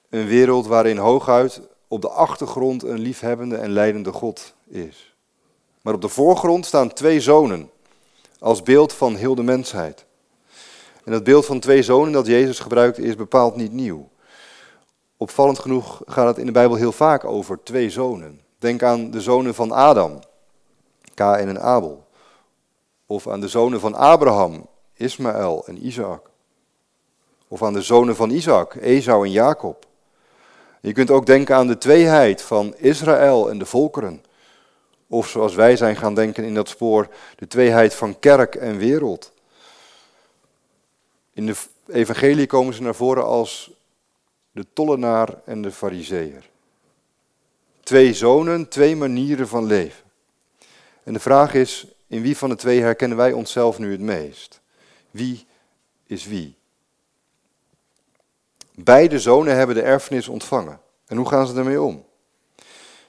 Een 0.09 0.25
wereld 0.25 0.67
waarin 0.67 0.97
hooguit 0.97 1.61
op 1.87 2.01
de 2.01 2.09
achtergrond 2.09 2.83
een 2.83 2.99
liefhebbende 2.99 3.55
en 3.55 3.71
leidende 3.71 4.11
God 4.11 4.53
is. 4.67 5.15
Maar 5.81 5.93
op 5.93 6.01
de 6.01 6.09
voorgrond 6.09 6.65
staan 6.65 6.93
twee 6.93 7.21
zonen 7.21 7.69
als 8.39 8.63
beeld 8.63 8.93
van 8.93 9.15
heel 9.15 9.35
de 9.35 9.43
mensheid. 9.43 10.05
En 11.03 11.11
dat 11.11 11.23
beeld 11.23 11.45
van 11.45 11.59
twee 11.59 11.83
zonen 11.83 12.13
dat 12.13 12.27
Jezus 12.27 12.59
gebruikt 12.59 12.97
is 12.97 13.15
bepaald 13.15 13.55
niet 13.55 13.71
nieuw. 13.71 14.09
Opvallend 15.23 15.59
genoeg 15.59 16.01
gaat 16.05 16.27
het 16.27 16.37
in 16.37 16.45
de 16.45 16.51
Bijbel 16.51 16.75
heel 16.75 16.91
vaak 16.91 17.23
over 17.23 17.63
twee 17.63 17.89
zonen. 17.89 18.41
Denk 18.59 18.83
aan 18.83 19.11
de 19.11 19.21
zonen 19.21 19.55
van 19.55 19.71
Adam, 19.71 20.19
Kain 21.13 21.47
en 21.47 21.61
Abel. 21.61 22.07
Of 23.05 23.27
aan 23.27 23.41
de 23.41 23.47
zonen 23.47 23.79
van 23.79 23.95
Abraham, 23.95 24.67
Ismaël 24.93 25.63
en 25.67 25.85
Isaac. 25.85 26.29
Of 27.47 27.63
aan 27.63 27.73
de 27.73 27.81
zonen 27.81 28.15
van 28.15 28.29
Isaac, 28.29 28.75
Esau 28.75 29.25
en 29.25 29.31
Jacob. 29.31 29.85
Je 30.81 30.93
kunt 30.93 31.11
ook 31.11 31.25
denken 31.25 31.55
aan 31.55 31.67
de 31.67 31.77
tweeheid 31.77 32.41
van 32.41 32.75
Israël 32.75 33.49
en 33.49 33.57
de 33.57 33.65
volkeren. 33.65 34.23
Of 35.07 35.27
zoals 35.27 35.55
wij 35.55 35.75
zijn 35.75 35.95
gaan 35.95 36.15
denken 36.15 36.43
in 36.43 36.53
dat 36.53 36.69
spoor, 36.69 37.07
de 37.35 37.47
tweeheid 37.47 37.93
van 37.93 38.19
kerk 38.19 38.55
en 38.55 38.77
wereld. 38.77 39.31
In 41.33 41.45
de 41.45 41.55
evangelie 41.87 42.47
komen 42.47 42.73
ze 42.73 42.81
naar 42.81 42.95
voren 42.95 43.25
als 43.25 43.72
de 44.53 44.65
tollenaar 44.73 45.41
en 45.45 45.61
de 45.61 45.71
fariseer. 45.71 46.49
Twee 47.83 48.13
zonen, 48.13 48.67
twee 48.67 48.95
manieren 48.95 49.47
van 49.47 49.65
leven. 49.65 50.03
En 51.03 51.13
de 51.13 51.19
vraag 51.19 51.53
is, 51.53 51.87
in 52.07 52.21
wie 52.21 52.37
van 52.37 52.49
de 52.49 52.55
twee 52.55 52.81
herkennen 52.81 53.17
wij 53.17 53.31
onszelf 53.31 53.79
nu 53.79 53.91
het 53.91 54.01
meest? 54.01 54.61
Wie 55.11 55.45
is 56.05 56.25
wie? 56.25 56.55
Beide 58.75 59.19
zonen 59.19 59.55
hebben 59.55 59.75
de 59.75 59.81
erfenis 59.81 60.27
ontvangen. 60.27 60.79
En 61.07 61.17
hoe 61.17 61.27
gaan 61.27 61.47
ze 61.47 61.55
ermee 61.55 61.81
om? 61.81 62.05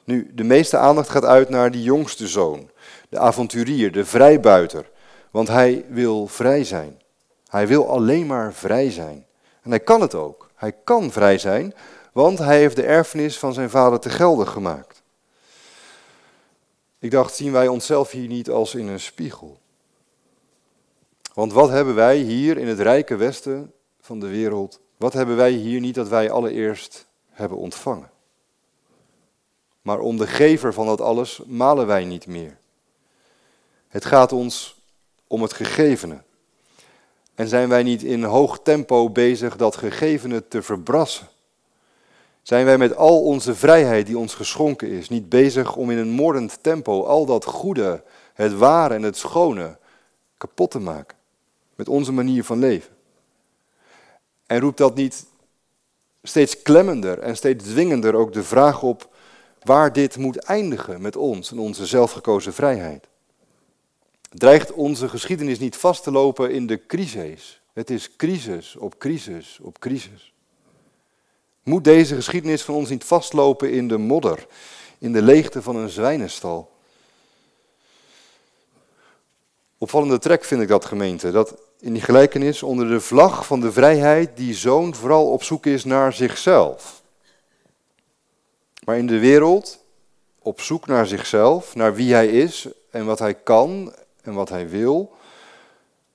Nu, 0.05 0.31
de 0.35 0.45
meeste 0.45 0.77
aandacht 0.77 1.09
gaat 1.09 1.25
uit 1.25 1.49
naar 1.49 1.71
die 1.71 1.83
jongste 1.83 2.29
zoon, 2.29 2.71
de 3.09 3.19
avonturier, 3.19 3.93
de 3.93 4.05
vrijbuiter, 4.05 4.91
want 5.31 5.49
hij 5.49 5.85
wil 5.89 6.27
vrij 6.27 6.65
zijn. 6.65 7.03
Hij 7.49 7.67
wil 7.67 7.89
alleen 7.89 8.27
maar 8.27 8.53
vrij 8.53 8.91
zijn. 8.91 9.27
En 9.63 9.71
hij 9.71 9.81
kan 9.81 10.01
het 10.01 10.15
ook. 10.15 10.51
Hij 10.64 10.76
kan 10.85 11.12
vrij 11.12 11.38
zijn, 11.38 11.75
want 12.12 12.38
hij 12.38 12.59
heeft 12.59 12.76
de 12.76 12.83
erfenis 12.83 13.38
van 13.38 13.52
zijn 13.52 13.71
vader 13.71 14.00
te 14.00 14.11
gelden 14.11 14.49
gemaakt. 14.49 15.02
Ik 16.99 17.11
dacht, 17.11 17.35
zien 17.35 17.52
wij 17.52 17.68
onszelf 17.68 18.11
hier 18.11 18.28
niet 18.28 18.50
als 18.50 18.75
in 18.75 18.88
een 18.88 19.00
spiegel? 19.00 19.59
Want 21.35 21.52
wat 21.52 21.68
hebben 21.68 21.94
wij 21.94 22.16
hier 22.16 22.59
in 22.59 22.66
het 22.68 22.80
rijke 22.80 23.16
westen 23.16 23.73
van 24.00 24.21
de 24.21 24.26
wereld, 24.26 24.80
wat 24.97 25.12
hebben 25.12 25.37
wij 25.37 25.50
hier 25.50 25.80
niet 25.80 25.94
dat 25.94 26.09
wij 26.09 26.30
allereerst 26.30 27.06
hebben 27.30 27.59
ontvangen? 27.59 28.11
Maar 29.83 29.99
om 29.99 30.16
de 30.16 30.26
gever 30.26 30.73
van 30.73 30.87
dat 30.87 31.00
alles 31.00 31.40
malen 31.47 31.87
wij 31.87 32.04
niet 32.04 32.26
meer. 32.26 32.59
Het 33.88 34.04
gaat 34.04 34.33
ons 34.33 34.80
om 35.26 35.42
het 35.42 35.52
gegevene. 35.52 36.23
En 37.35 37.49
zijn 37.49 37.69
wij 37.69 37.83
niet 37.83 38.03
in 38.03 38.23
hoog 38.23 38.61
tempo 38.62 39.11
bezig 39.11 39.57
dat 39.57 39.76
gegevene 39.76 40.49
te 40.49 40.62
verbrassen? 40.62 41.29
Zijn 42.43 42.64
wij 42.64 42.79
met 42.79 42.97
al 42.97 43.23
onze 43.23 43.55
vrijheid 43.55 44.07
die 44.07 44.19
ons 44.19 44.35
geschonken 44.35 44.88
is, 44.88 45.09
niet 45.09 45.29
bezig 45.29 45.76
om 45.76 45.91
in 45.91 45.99
een 45.99 46.11
moordend 46.11 46.59
tempo 46.61 47.05
al 47.05 47.26
dat 47.26 47.45
goede, 47.45 48.03
het 48.35 48.55
ware 48.55 48.95
en 48.95 49.03
het 49.03 49.17
schone 49.17 49.76
kapot 50.37 50.71
te 50.71 50.79
maken? 50.79 51.17
Met 51.75 51.88
onze 51.88 52.12
manier 52.12 52.45
van 52.45 52.59
leven. 52.59 52.95
En 54.47 54.61
roept 54.61 54.79
dat 54.79 54.95
niet 54.95 55.26
steeds 56.23 56.62
klemmender 56.62 57.19
en 57.19 57.37
steeds 57.37 57.64
dwingender 57.64 58.14
ook 58.14 58.33
de 58.33 58.43
vraag 58.43 58.83
op 58.83 59.09
waar 59.62 59.93
dit 59.93 60.17
moet 60.17 60.37
eindigen 60.37 61.03
met 61.03 61.17
ons 61.17 61.50
en 61.50 61.59
onze 61.59 61.87
zelfgekozen 61.87 62.55
vrijheid? 62.55 63.07
Dreigt 64.35 64.73
onze 64.73 65.09
geschiedenis 65.09 65.59
niet 65.59 65.76
vast 65.76 66.03
te 66.03 66.11
lopen 66.11 66.50
in 66.50 66.67
de 66.67 66.87
crisis? 66.87 67.61
Het 67.73 67.91
is 67.91 68.17
crisis 68.17 68.76
op 68.76 68.99
crisis 68.99 69.59
op 69.62 69.79
crisis. 69.79 70.33
Moet 71.62 71.85
deze 71.85 72.14
geschiedenis 72.14 72.62
van 72.62 72.75
ons 72.75 72.88
niet 72.88 73.05
vastlopen 73.05 73.73
in 73.73 73.88
de 73.88 73.99
modder, 73.99 74.47
in 74.99 75.12
de 75.12 75.23
leegte 75.23 75.62
van 75.62 75.76
een 75.76 75.88
zwijnenstal? 75.88 76.71
Opvallende 79.79 80.19
trek 80.19 80.45
vind 80.45 80.62
ik 80.62 80.69
dat 80.69 80.85
gemeente, 80.85 81.31
dat 81.31 81.57
in 81.81 81.93
die 81.93 82.03
gelijkenis 82.03 82.62
onder 82.62 82.88
de 82.88 83.00
vlag 83.00 83.47
van 83.47 83.61
de 83.61 83.73
vrijheid 83.73 84.37
die 84.37 84.55
zoon 84.55 84.95
vooral 84.95 85.31
op 85.31 85.43
zoek 85.43 85.67
is 85.67 85.85
naar 85.85 86.12
zichzelf. 86.12 87.03
Maar 88.85 88.99
in 88.99 89.07
de 89.07 89.19
wereld 89.19 89.85
op 90.38 90.61
zoek 90.61 90.87
naar 90.87 91.07
zichzelf, 91.07 91.75
naar 91.75 91.95
wie 91.95 92.12
hij 92.12 92.29
is 92.29 92.69
en 92.91 93.05
wat 93.05 93.19
hij 93.19 93.35
kan 93.35 93.95
en 94.25 94.35
wat 94.35 94.49
hij 94.49 94.69
wil, 94.69 95.12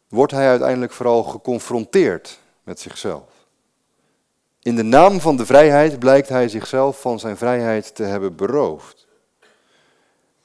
wordt 0.08 0.32
hij 0.32 0.48
uiteindelijk 0.48 0.92
vooral 0.92 1.24
geconfronteerd 1.24 2.40
met 2.64 2.80
zichzelf. 2.80 3.40
In 4.62 4.76
de 4.76 4.84
naam 4.84 5.20
van 5.20 5.38
de 5.38 5.46
vrijheid 5.46 6.00
blijkt 6.00 6.30
hij 6.30 6.50
zichzelf 6.50 7.02
van 7.02 7.20
zijn 7.20 7.38
vrijheid 7.38 7.96
te 7.96 8.04
hebben 8.04 8.36
beroofd. 8.36 9.08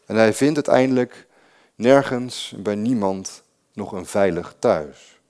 En 0.06 0.16
hij 0.16 0.32
vindt 0.32 0.54
uiteindelijk 0.54 1.26
nergens 1.74 2.54
bij 2.56 2.74
niemand 2.74 3.42
nog 3.72 3.92
een 3.92 4.06
veilig 4.06 4.54
thuis. 4.58 5.20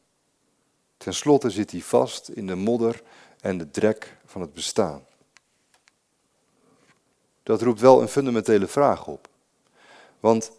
Ten 0.96 1.14
slotte 1.14 1.50
zit 1.50 1.70
hij 1.70 1.80
vast 1.80 2.28
in 2.28 2.46
de 2.46 2.54
modder 2.54 3.02
en 3.40 3.58
de 3.58 3.70
drek 3.70 4.16
van 4.24 4.40
het 4.40 4.54
bestaan. 4.54 5.04
Dat 7.42 7.62
roept 7.62 7.80
wel 7.80 8.02
een 8.02 8.08
fundamentele 8.08 8.66
vraag 8.66 9.06
op. 9.06 9.28
Want 10.20 10.52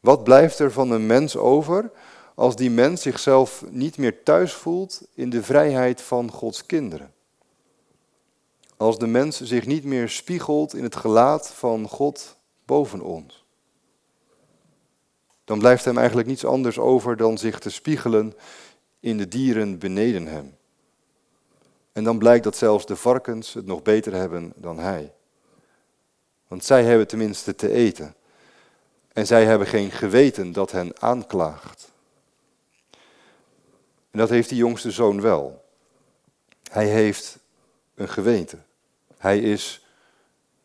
wat 0.00 0.24
blijft 0.24 0.58
er 0.58 0.72
van 0.72 0.90
een 0.90 1.06
mens 1.06 1.36
over 1.36 1.90
als 2.34 2.56
die 2.56 2.70
mens 2.70 3.02
zichzelf 3.02 3.64
niet 3.70 3.98
meer 3.98 4.22
thuis 4.22 4.52
voelt 4.52 5.02
in 5.14 5.30
de 5.30 5.42
vrijheid 5.42 6.02
van 6.02 6.30
Gods 6.30 6.66
kinderen? 6.66 7.12
Als 8.76 8.98
de 8.98 9.06
mens 9.06 9.40
zich 9.40 9.66
niet 9.66 9.84
meer 9.84 10.08
spiegelt 10.08 10.74
in 10.74 10.82
het 10.82 10.96
gelaat 10.96 11.48
van 11.48 11.88
God 11.88 12.36
boven 12.64 13.00
ons? 13.00 13.44
Dan 15.44 15.58
blijft 15.58 15.84
hem 15.84 15.98
eigenlijk 15.98 16.28
niets 16.28 16.44
anders 16.44 16.78
over 16.78 17.16
dan 17.16 17.38
zich 17.38 17.58
te 17.58 17.70
spiegelen 17.70 18.34
in 19.00 19.18
de 19.18 19.28
dieren 19.28 19.78
beneden 19.78 20.26
hem. 20.26 20.56
En 21.92 22.04
dan 22.04 22.18
blijkt 22.18 22.44
dat 22.44 22.56
zelfs 22.56 22.86
de 22.86 22.96
varkens 22.96 23.54
het 23.54 23.66
nog 23.66 23.82
beter 23.82 24.14
hebben 24.14 24.52
dan 24.56 24.78
hij. 24.78 25.12
Want 26.48 26.64
zij 26.64 26.84
hebben 26.84 27.06
tenminste 27.06 27.54
te 27.54 27.72
eten. 27.72 28.14
En 29.18 29.26
zij 29.26 29.44
hebben 29.44 29.66
geen 29.66 29.90
geweten 29.90 30.52
dat 30.52 30.72
hen 30.72 30.92
aanklaagt. 30.98 31.90
En 34.10 34.18
dat 34.18 34.28
heeft 34.28 34.48
die 34.48 34.58
jongste 34.58 34.90
zoon 34.90 35.20
wel. 35.20 35.64
Hij 36.70 36.86
heeft 36.86 37.38
een 37.94 38.08
geweten. 38.08 38.64
Hij 39.16 39.38
is 39.38 39.86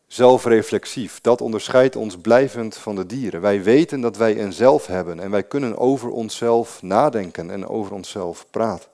zelfreflexief. 0.06 1.20
Dat 1.20 1.40
onderscheidt 1.40 1.96
ons 1.96 2.16
blijvend 2.16 2.76
van 2.76 2.94
de 2.94 3.06
dieren. 3.06 3.40
Wij 3.40 3.62
weten 3.62 4.00
dat 4.00 4.16
wij 4.16 4.40
een 4.40 4.52
zelf 4.52 4.86
hebben 4.86 5.20
en 5.20 5.30
wij 5.30 5.42
kunnen 5.42 5.78
over 5.78 6.10
onszelf 6.10 6.82
nadenken 6.82 7.50
en 7.50 7.66
over 7.66 7.92
onszelf 7.92 8.46
praten. 8.50 8.90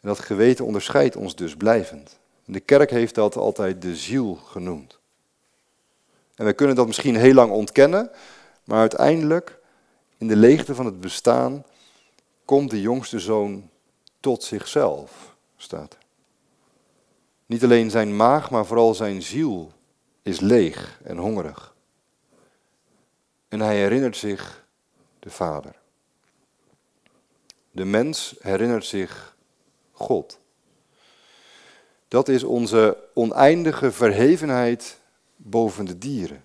En 0.00 0.08
dat 0.08 0.18
geweten 0.18 0.64
onderscheidt 0.64 1.16
ons 1.16 1.36
dus 1.36 1.56
blijvend. 1.56 2.18
De 2.44 2.60
kerk 2.60 2.90
heeft 2.90 3.14
dat 3.14 3.36
altijd 3.36 3.82
de 3.82 3.96
ziel 3.96 4.34
genoemd. 4.34 5.02
En 6.34 6.44
wij 6.44 6.54
kunnen 6.54 6.76
dat 6.76 6.86
misschien 6.86 7.16
heel 7.16 7.34
lang 7.34 7.52
ontkennen, 7.52 8.10
maar 8.64 8.80
uiteindelijk, 8.80 9.58
in 10.18 10.28
de 10.28 10.36
leegte 10.36 10.74
van 10.74 10.86
het 10.86 11.00
bestaan, 11.00 11.64
komt 12.44 12.70
de 12.70 12.80
jongste 12.80 13.18
zoon 13.18 13.70
tot 14.20 14.42
zichzelf, 14.42 15.36
staat. 15.56 15.96
Niet 17.46 17.64
alleen 17.64 17.90
zijn 17.90 18.16
maag, 18.16 18.50
maar 18.50 18.66
vooral 18.66 18.94
zijn 18.94 19.22
ziel 19.22 19.72
is 20.22 20.40
leeg 20.40 21.00
en 21.02 21.16
hongerig. 21.16 21.74
en 23.48 23.60
hij 23.60 23.76
herinnert 23.76 24.16
zich 24.16 24.66
de 25.18 25.30
Vader. 25.30 25.74
De 27.70 27.84
mens 27.84 28.34
herinnert 28.40 28.84
zich 28.84 29.36
God. 29.92 30.38
Dat 32.08 32.28
is 32.28 32.44
onze 32.44 32.96
oneindige 33.14 33.92
verhevenheid 33.92 34.98
boven 35.36 35.84
de 35.84 35.98
dieren. 35.98 36.44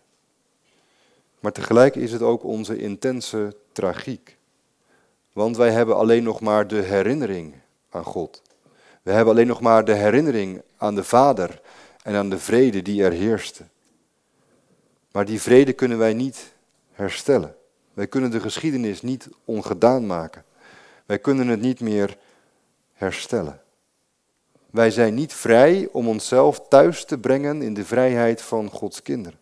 Maar 1.39 1.51
tegelijk 1.51 1.95
is 1.95 2.11
het 2.11 2.21
ook 2.21 2.43
onze 2.43 2.77
intense 2.77 3.55
tragiek. 3.71 4.37
Want 5.33 5.57
wij 5.57 5.71
hebben 5.71 5.95
alleen 5.95 6.23
nog 6.23 6.39
maar 6.39 6.67
de 6.67 6.81
herinnering 6.81 7.53
aan 7.89 8.03
God. 8.03 8.41
We 9.01 9.11
hebben 9.11 9.33
alleen 9.33 9.47
nog 9.47 9.61
maar 9.61 9.85
de 9.85 9.93
herinnering 9.93 10.61
aan 10.77 10.95
de 10.95 11.03
Vader 11.03 11.61
en 12.03 12.15
aan 12.15 12.29
de 12.29 12.39
vrede 12.39 12.81
die 12.81 13.03
er 13.03 13.11
heerste. 13.11 13.63
Maar 15.11 15.25
die 15.25 15.41
vrede 15.41 15.73
kunnen 15.73 15.97
wij 15.97 16.13
niet 16.13 16.53
herstellen. 16.91 17.55
Wij 17.93 18.07
kunnen 18.07 18.31
de 18.31 18.39
geschiedenis 18.39 19.01
niet 19.01 19.29
ongedaan 19.45 20.05
maken. 20.05 20.43
Wij 21.05 21.19
kunnen 21.19 21.47
het 21.47 21.61
niet 21.61 21.79
meer 21.79 22.17
herstellen. 22.93 23.61
Wij 24.71 24.91
zijn 24.91 25.13
niet 25.13 25.33
vrij 25.33 25.89
om 25.91 26.07
onszelf 26.07 26.67
thuis 26.67 27.05
te 27.05 27.17
brengen 27.17 27.61
in 27.61 27.73
de 27.73 27.85
vrijheid 27.85 28.41
van 28.41 28.69
Gods 28.69 29.01
kinderen. 29.01 29.39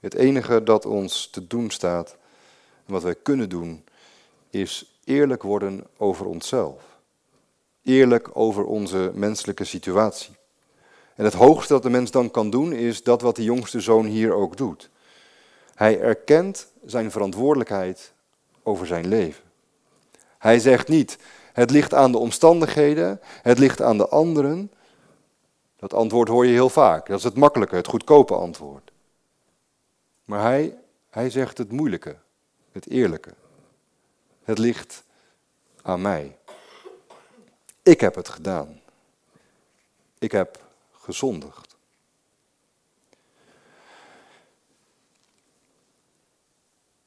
Het 0.00 0.14
enige 0.14 0.62
dat 0.62 0.86
ons 0.86 1.30
te 1.30 1.46
doen 1.46 1.70
staat 1.70 2.16
wat 2.86 3.02
wij 3.02 3.14
kunnen 3.14 3.48
doen, 3.48 3.84
is 4.50 4.98
eerlijk 5.04 5.42
worden 5.42 5.86
over 5.96 6.26
onszelf. 6.26 6.82
Eerlijk 7.82 8.30
over 8.32 8.64
onze 8.64 9.10
menselijke 9.14 9.64
situatie. 9.64 10.36
En 11.14 11.24
het 11.24 11.34
hoogste 11.34 11.72
dat 11.72 11.82
de 11.82 11.90
mens 11.90 12.10
dan 12.10 12.30
kan 12.30 12.50
doen, 12.50 12.72
is 12.72 13.02
dat 13.02 13.20
wat 13.20 13.36
de 13.36 13.44
jongste 13.44 13.80
zoon 13.80 14.06
hier 14.06 14.32
ook 14.32 14.56
doet. 14.56 14.90
Hij 15.74 16.00
erkent 16.00 16.72
zijn 16.84 17.10
verantwoordelijkheid 17.10 18.12
over 18.62 18.86
zijn 18.86 19.08
leven. 19.08 19.44
Hij 20.38 20.58
zegt 20.58 20.88
niet, 20.88 21.18
het 21.60 21.70
ligt 21.70 21.94
aan 21.94 22.12
de 22.12 22.18
omstandigheden, 22.18 23.20
het 23.42 23.58
ligt 23.58 23.82
aan 23.82 23.98
de 23.98 24.08
anderen. 24.08 24.72
Dat 25.76 25.94
antwoord 25.94 26.28
hoor 26.28 26.46
je 26.46 26.52
heel 26.52 26.68
vaak. 26.68 27.06
Dat 27.06 27.18
is 27.18 27.24
het 27.24 27.36
makkelijke, 27.36 27.76
het 27.76 27.86
goedkope 27.86 28.34
antwoord. 28.34 28.92
Maar 30.24 30.40
hij, 30.40 30.78
hij 31.10 31.30
zegt 31.30 31.58
het 31.58 31.72
moeilijke, 31.72 32.16
het 32.72 32.88
eerlijke. 32.88 33.34
Het 34.42 34.58
ligt 34.58 35.04
aan 35.82 36.00
mij. 36.02 36.38
Ik 37.82 38.00
heb 38.00 38.14
het 38.14 38.28
gedaan. 38.28 38.80
Ik 40.18 40.32
heb 40.32 40.64
gezondigd. 40.92 41.76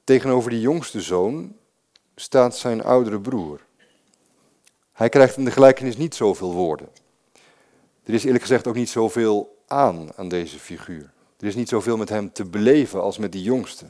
Tegenover 0.04 0.50
die 0.50 0.62
jongste 0.62 1.02
zoon 1.02 1.58
staat 2.16 2.58
zijn 2.58 2.84
oudere 2.84 3.20
broer. 3.20 3.62
Hij 4.94 5.10
krijgt 5.10 5.38
in 5.38 5.46
de 5.46 5.52
gelijkenis 5.52 5.98
niet 5.98 6.16
zoveel 6.16 6.54
woorden. 6.54 6.88
Er 8.04 8.14
is 8.14 8.24
eerlijk 8.24 8.42
gezegd 8.42 8.68
ook 8.68 8.76
niet 8.76 8.90
zoveel 8.90 9.58
aan 9.68 10.10
aan 10.16 10.28
deze 10.28 10.60
figuur. 10.60 11.12
Er 11.40 11.48
is 11.48 11.56
niet 11.56 11.70
zoveel 11.70 11.98
met 11.98 12.10
hem 12.10 12.34
te 12.34 12.46
beleven 12.46 13.02
als 13.02 13.18
met 13.18 13.32
die 13.32 13.44
jongste. 13.44 13.86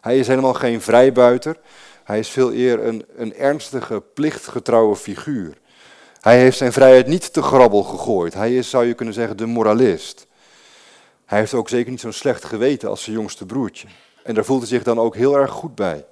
Hij 0.00 0.18
is 0.18 0.26
helemaal 0.26 0.54
geen 0.54 0.80
vrijbuiter. 0.80 1.56
Hij 2.04 2.18
is 2.18 2.28
veel 2.28 2.52
eer 2.52 2.86
een, 2.86 3.04
een 3.16 3.34
ernstige, 3.34 4.02
plichtgetrouwe 4.14 4.96
figuur. 4.96 5.58
Hij 6.20 6.38
heeft 6.38 6.56
zijn 6.56 6.72
vrijheid 6.72 7.06
niet 7.06 7.32
te 7.32 7.42
grabbel 7.42 7.82
gegooid. 7.82 8.34
Hij 8.34 8.56
is, 8.56 8.70
zou 8.70 8.84
je 8.84 8.94
kunnen 8.94 9.14
zeggen, 9.14 9.36
de 9.36 9.46
moralist. 9.46 10.26
Hij 11.24 11.38
heeft 11.38 11.54
ook 11.54 11.68
zeker 11.68 11.90
niet 11.90 12.00
zo'n 12.00 12.12
slecht 12.12 12.44
geweten 12.44 12.88
als 12.88 13.02
zijn 13.02 13.16
jongste 13.16 13.46
broertje. 13.46 13.86
En 14.22 14.34
daar 14.34 14.44
voelt 14.44 14.60
hij 14.60 14.68
zich 14.68 14.82
dan 14.82 14.98
ook 14.98 15.16
heel 15.16 15.38
erg 15.38 15.50
goed 15.50 15.74
bij. 15.74 16.04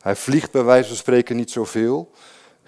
Hij 0.00 0.16
vliegt 0.16 0.50
bij 0.50 0.64
wijze 0.64 0.88
van 0.88 0.96
spreken 0.96 1.36
niet 1.36 1.50
zoveel. 1.50 2.10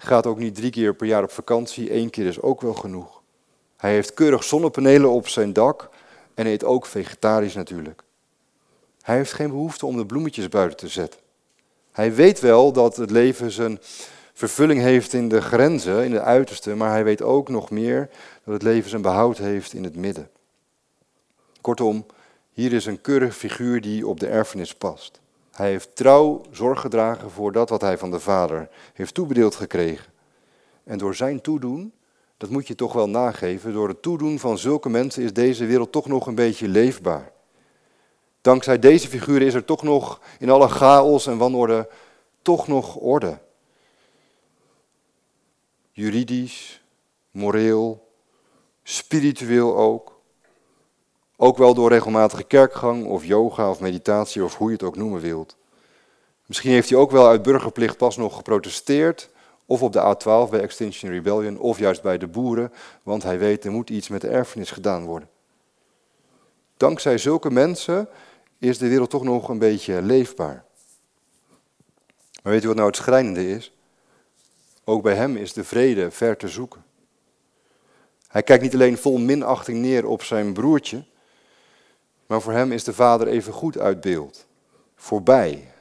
Gaat 0.01 0.25
ook 0.25 0.37
niet 0.37 0.55
drie 0.55 0.71
keer 0.71 0.93
per 0.93 1.07
jaar 1.07 1.23
op 1.23 1.31
vakantie. 1.31 1.95
Eén 1.95 2.09
keer 2.09 2.25
is 2.25 2.41
ook 2.41 2.61
wel 2.61 2.73
genoeg. 2.73 3.21
Hij 3.77 3.91
heeft 3.91 4.13
keurig 4.13 4.43
zonnepanelen 4.43 5.09
op 5.09 5.27
zijn 5.27 5.53
dak. 5.53 5.89
En 6.33 6.45
eet 6.45 6.63
ook 6.63 6.85
vegetarisch 6.85 7.53
natuurlijk. 7.53 8.03
Hij 9.01 9.15
heeft 9.15 9.33
geen 9.33 9.49
behoefte 9.49 9.85
om 9.85 9.97
de 9.97 10.05
bloemetjes 10.05 10.49
buiten 10.49 10.77
te 10.77 10.87
zetten. 10.87 11.19
Hij 11.91 12.13
weet 12.13 12.39
wel 12.39 12.71
dat 12.71 12.95
het 12.95 13.11
leven 13.11 13.51
zijn 13.51 13.79
vervulling 14.33 14.81
heeft 14.81 15.13
in 15.13 15.29
de 15.29 15.41
grenzen, 15.41 16.03
in 16.03 16.11
de 16.11 16.21
uiterste, 16.21 16.75
maar 16.75 16.91
hij 16.91 17.03
weet 17.03 17.21
ook 17.21 17.49
nog 17.49 17.69
meer 17.69 18.09
dat 18.43 18.53
het 18.53 18.63
leven 18.63 18.89
zijn 18.89 19.01
behoud 19.01 19.37
heeft 19.37 19.73
in 19.73 19.83
het 19.83 19.95
midden. 19.95 20.29
Kortom, 21.61 22.05
hier 22.51 22.73
is 22.73 22.85
een 22.85 23.01
keurig 23.01 23.35
figuur 23.35 23.81
die 23.81 24.07
op 24.07 24.19
de 24.19 24.27
erfenis 24.27 24.75
past. 24.75 25.18
Hij 25.59 25.69
heeft 25.69 25.95
trouw 25.95 26.41
zorg 26.51 26.81
gedragen 26.81 27.31
voor 27.31 27.51
dat 27.51 27.69
wat 27.69 27.81
hij 27.81 27.97
van 27.97 28.11
de 28.11 28.19
Vader 28.19 28.69
heeft 28.93 29.13
toebedeeld 29.13 29.55
gekregen. 29.55 30.13
En 30.83 30.97
door 30.97 31.15
zijn 31.15 31.41
toedoen, 31.41 31.93
dat 32.37 32.49
moet 32.49 32.67
je 32.67 32.75
toch 32.75 32.93
wel 32.93 33.09
nageven, 33.09 33.73
door 33.73 33.87
het 33.87 34.01
toedoen 34.01 34.39
van 34.39 34.57
zulke 34.57 34.89
mensen 34.89 35.23
is 35.23 35.33
deze 35.33 35.65
wereld 35.65 35.91
toch 35.91 36.05
nog 36.07 36.27
een 36.27 36.35
beetje 36.35 36.67
leefbaar. 36.67 37.31
Dankzij 38.41 38.79
deze 38.79 39.07
figuren 39.07 39.47
is 39.47 39.53
er 39.53 39.65
toch 39.65 39.83
nog 39.83 40.21
in 40.39 40.49
alle 40.49 40.67
chaos 40.67 41.27
en 41.27 41.37
wanorde 41.37 41.89
toch 42.41 42.67
nog 42.67 42.95
orde. 42.95 43.39
Juridisch, 45.91 46.81
moreel, 47.31 48.07
spiritueel 48.83 49.77
ook. 49.77 50.18
Ook 51.41 51.57
wel 51.57 51.73
door 51.73 51.89
regelmatige 51.89 52.43
kerkgang 52.43 53.05
of 53.05 53.25
yoga 53.25 53.69
of 53.69 53.79
meditatie 53.79 54.43
of 54.43 54.55
hoe 54.55 54.67
je 54.67 54.73
het 54.73 54.83
ook 54.83 54.95
noemen 54.95 55.21
wilt. 55.21 55.57
Misschien 56.45 56.71
heeft 56.71 56.89
hij 56.89 56.97
ook 56.97 57.11
wel 57.11 57.27
uit 57.27 57.41
burgerplicht 57.41 57.97
pas 57.97 58.17
nog 58.17 58.35
geprotesteerd. 58.35 59.29
Of 59.65 59.81
op 59.81 59.93
de 59.93 60.15
A12 60.15 60.49
bij 60.49 60.59
Extinction 60.59 61.11
Rebellion. 61.11 61.59
Of 61.59 61.79
juist 61.79 62.01
bij 62.01 62.17
de 62.17 62.27
boeren. 62.27 62.73
Want 63.03 63.23
hij 63.23 63.39
weet 63.39 63.65
er 63.65 63.71
moet 63.71 63.89
iets 63.89 64.07
met 64.07 64.21
de 64.21 64.27
erfenis 64.27 64.71
gedaan 64.71 65.05
worden. 65.05 65.29
Dankzij 66.77 67.17
zulke 67.17 67.51
mensen 67.51 68.09
is 68.57 68.77
de 68.77 68.87
wereld 68.87 69.09
toch 69.09 69.23
nog 69.23 69.49
een 69.49 69.59
beetje 69.59 70.01
leefbaar. 70.01 70.65
Maar 72.43 72.53
weet 72.53 72.63
u 72.63 72.67
wat 72.67 72.75
nou 72.75 72.87
het 72.87 72.97
schrijnende 72.97 73.49
is? 73.49 73.73
Ook 74.83 75.03
bij 75.03 75.15
hem 75.15 75.35
is 75.35 75.53
de 75.53 75.63
vrede 75.63 76.11
ver 76.11 76.37
te 76.37 76.47
zoeken. 76.47 76.83
Hij 78.27 78.43
kijkt 78.43 78.63
niet 78.63 78.73
alleen 78.73 78.97
vol 78.97 79.17
minachting 79.17 79.77
neer 79.77 80.05
op 80.07 80.23
zijn 80.23 80.53
broertje, 80.53 81.03
maar 82.29 82.41
voor 82.41 82.53
hem 82.53 82.71
is 82.71 82.83
de 82.83 82.93
vader 82.93 83.27
even 83.27 83.53
goed 83.53 83.77
uit 83.77 84.01
beeld. 84.01 84.45
Voorbij, 84.95 85.71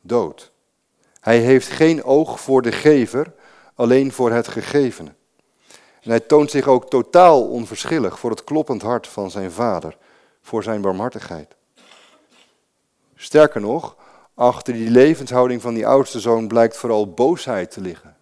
dood. 0.00 0.52
Hij 1.20 1.38
heeft 1.38 1.68
geen 1.68 2.04
oog 2.04 2.40
voor 2.40 2.62
de 2.62 2.72
gever, 2.72 3.32
alleen 3.74 4.12
voor 4.12 4.32
het 4.32 4.48
gegevene. 4.48 5.14
En 6.02 6.10
hij 6.10 6.20
toont 6.20 6.50
zich 6.50 6.66
ook 6.66 6.90
totaal 6.90 7.48
onverschillig 7.48 8.18
voor 8.18 8.30
het 8.30 8.44
kloppend 8.44 8.82
hart 8.82 9.06
van 9.06 9.30
zijn 9.30 9.50
vader, 9.50 9.96
voor 10.42 10.62
zijn 10.62 10.80
barmhartigheid. 10.80 11.56
Sterker 13.14 13.60
nog, 13.60 13.96
achter 14.34 14.72
die 14.72 14.90
levenshouding 14.90 15.62
van 15.62 15.74
die 15.74 15.86
oudste 15.86 16.20
zoon 16.20 16.48
blijkt 16.48 16.76
vooral 16.76 17.10
boosheid 17.10 17.70
te 17.70 17.80
liggen. 17.80 18.16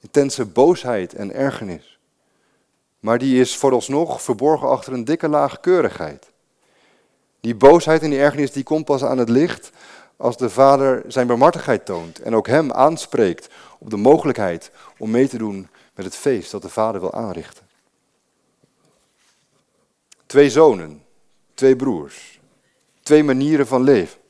Intense 0.00 0.44
boosheid 0.44 1.14
en 1.14 1.32
ergernis. 1.32 1.98
Maar 3.00 3.18
die 3.18 3.40
is 3.40 3.56
vooralsnog 3.56 4.22
verborgen 4.22 4.68
achter 4.68 4.92
een 4.92 5.04
dikke 5.04 5.28
laag 5.28 5.60
keurigheid. 5.60 6.32
Die 7.44 7.54
boosheid 7.54 8.02
en 8.02 8.10
die 8.10 8.18
ergernis 8.18 8.52
die 8.52 8.62
komt 8.62 8.84
pas 8.84 9.04
aan 9.04 9.18
het 9.18 9.28
licht 9.28 9.70
als 10.16 10.36
de 10.36 10.50
vader 10.50 11.02
zijn 11.06 11.26
barmhartigheid 11.26 11.86
toont 11.86 12.18
en 12.18 12.34
ook 12.34 12.46
hem 12.46 12.72
aanspreekt 12.72 13.48
op 13.78 13.90
de 13.90 13.96
mogelijkheid 13.96 14.70
om 14.98 15.10
mee 15.10 15.28
te 15.28 15.38
doen 15.38 15.68
met 15.94 16.04
het 16.04 16.16
feest 16.16 16.50
dat 16.50 16.62
de 16.62 16.68
vader 16.68 17.00
wil 17.00 17.12
aanrichten. 17.12 17.66
Twee 20.26 20.50
zonen, 20.50 21.04
twee 21.54 21.76
broers, 21.76 22.40
twee 23.02 23.24
manieren 23.24 23.66
van 23.66 23.82
leven. 23.82 24.20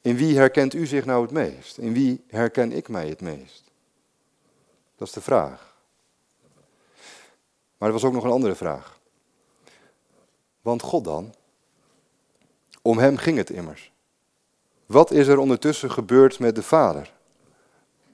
In 0.00 0.16
wie 0.16 0.36
herkent 0.36 0.74
u 0.74 0.86
zich 0.86 1.04
nou 1.04 1.22
het 1.22 1.30
meest? 1.30 1.78
In 1.78 1.92
wie 1.92 2.24
herken 2.28 2.72
ik 2.72 2.88
mij 2.88 3.08
het 3.08 3.20
meest? 3.20 3.64
Dat 4.96 5.08
is 5.08 5.14
de 5.14 5.20
vraag. 5.20 5.74
Maar 7.78 7.88
er 7.88 7.94
was 7.94 8.04
ook 8.04 8.12
nog 8.12 8.24
een 8.24 8.30
andere 8.30 8.54
vraag. 8.54 8.98
Want 10.60 10.82
God 10.82 11.04
dan? 11.04 11.34
Om 12.82 12.98
hem 12.98 13.16
ging 13.16 13.36
het 13.36 13.50
immers. 13.50 13.92
Wat 14.86 15.10
is 15.10 15.26
er 15.26 15.38
ondertussen 15.38 15.90
gebeurd 15.90 16.38
met 16.38 16.54
de 16.54 16.62
vader? 16.62 17.12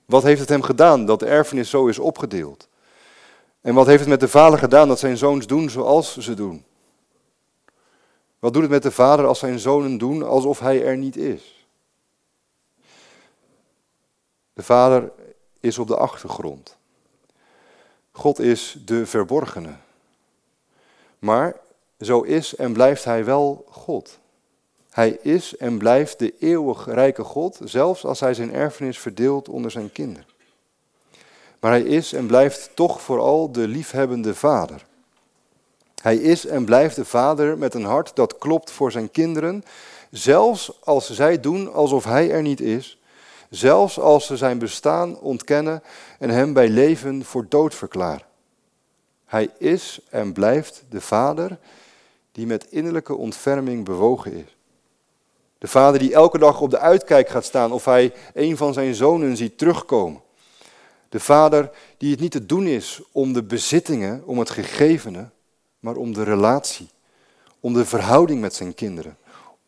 Wat 0.04 0.22
heeft 0.22 0.40
het 0.40 0.48
hem 0.48 0.62
gedaan 0.62 1.06
dat 1.06 1.20
de 1.20 1.26
erfenis 1.26 1.70
zo 1.70 1.86
is 1.86 1.98
opgedeeld? 1.98 2.68
En 3.60 3.74
wat 3.74 3.86
heeft 3.86 4.00
het 4.00 4.08
met 4.08 4.20
de 4.20 4.28
vader 4.28 4.58
gedaan 4.58 4.88
dat 4.88 4.98
zijn 4.98 5.16
zoons 5.16 5.46
doen 5.46 5.70
zoals 5.70 6.16
ze 6.16 6.34
doen? 6.34 6.64
Wat 8.38 8.52
doet 8.52 8.62
het 8.62 8.70
met 8.70 8.82
de 8.82 8.90
vader 8.90 9.26
als 9.26 9.38
zijn 9.38 9.58
zonen 9.58 9.98
doen 9.98 10.22
alsof 10.22 10.58
hij 10.60 10.84
er 10.84 10.96
niet 10.96 11.16
is? 11.16 11.66
De 14.52 14.62
vader 14.62 15.12
is 15.60 15.78
op 15.78 15.88
de 15.88 15.96
achtergrond. 15.96 16.76
God 18.12 18.38
is 18.38 18.78
de 18.84 19.06
verborgene. 19.06 19.76
Maar 21.18 21.56
zo 22.00 22.20
is 22.20 22.56
en 22.56 22.72
blijft 22.72 23.04
hij 23.04 23.24
wel 23.24 23.64
God. 23.68 24.18
Hij 24.96 25.18
is 25.22 25.56
en 25.56 25.78
blijft 25.78 26.18
de 26.18 26.34
eeuwig 26.38 26.86
rijke 26.86 27.24
God, 27.24 27.58
zelfs 27.64 28.04
als 28.04 28.20
hij 28.20 28.34
zijn 28.34 28.52
erfenis 28.52 28.98
verdeelt 28.98 29.48
onder 29.48 29.70
zijn 29.70 29.92
kinderen. 29.92 30.28
Maar 31.60 31.70
hij 31.70 31.82
is 31.82 32.12
en 32.12 32.26
blijft 32.26 32.70
toch 32.74 33.00
vooral 33.00 33.52
de 33.52 33.68
liefhebbende 33.68 34.34
vader. 34.34 34.86
Hij 36.02 36.16
is 36.16 36.46
en 36.46 36.64
blijft 36.64 36.96
de 36.96 37.04
vader 37.04 37.58
met 37.58 37.74
een 37.74 37.84
hart 37.84 38.16
dat 38.16 38.38
klopt 38.38 38.70
voor 38.70 38.92
zijn 38.92 39.10
kinderen, 39.10 39.64
zelfs 40.10 40.84
als 40.84 41.10
zij 41.10 41.40
doen 41.40 41.72
alsof 41.72 42.04
hij 42.04 42.30
er 42.30 42.42
niet 42.42 42.60
is, 42.60 43.00
zelfs 43.50 44.00
als 44.00 44.26
ze 44.26 44.36
zijn 44.36 44.58
bestaan 44.58 45.18
ontkennen 45.18 45.82
en 46.18 46.30
hem 46.30 46.52
bij 46.52 46.68
leven 46.68 47.24
voor 47.24 47.46
dood 47.48 47.74
verklaren. 47.74 48.26
Hij 49.24 49.50
is 49.58 50.00
en 50.10 50.32
blijft 50.32 50.84
de 50.88 51.00
vader 51.00 51.58
die 52.32 52.46
met 52.46 52.66
innerlijke 52.70 53.14
ontferming 53.14 53.84
bewogen 53.84 54.32
is. 54.32 54.55
De 55.58 55.68
vader 55.68 56.00
die 56.00 56.14
elke 56.14 56.38
dag 56.38 56.60
op 56.60 56.70
de 56.70 56.78
uitkijk 56.78 57.28
gaat 57.28 57.44
staan 57.44 57.72
of 57.72 57.84
hij 57.84 58.12
een 58.34 58.56
van 58.56 58.72
zijn 58.72 58.94
zonen 58.94 59.36
ziet 59.36 59.58
terugkomen. 59.58 60.20
De 61.08 61.20
vader 61.20 61.70
die 61.98 62.10
het 62.10 62.20
niet 62.20 62.30
te 62.30 62.46
doen 62.46 62.66
is 62.66 63.02
om 63.12 63.32
de 63.32 63.42
bezittingen, 63.42 64.22
om 64.26 64.38
het 64.38 64.50
gegevene, 64.50 65.30
maar 65.80 65.96
om 65.96 66.12
de 66.12 66.22
relatie, 66.22 66.88
om 67.60 67.72
de 67.72 67.84
verhouding 67.84 68.40
met 68.40 68.54
zijn 68.54 68.74
kinderen, 68.74 69.18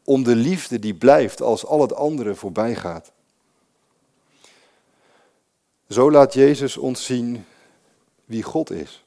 om 0.04 0.22
de 0.22 0.34
liefde 0.34 0.78
die 0.78 0.94
blijft 0.94 1.42
als 1.42 1.66
al 1.66 1.80
het 1.80 1.94
andere 1.94 2.34
voorbij 2.34 2.74
gaat. 2.74 3.12
Zo 5.88 6.10
laat 6.10 6.34
Jezus 6.34 6.76
ons 6.76 7.04
zien 7.04 7.44
wie 8.24 8.42
God 8.42 8.70
is. 8.70 9.04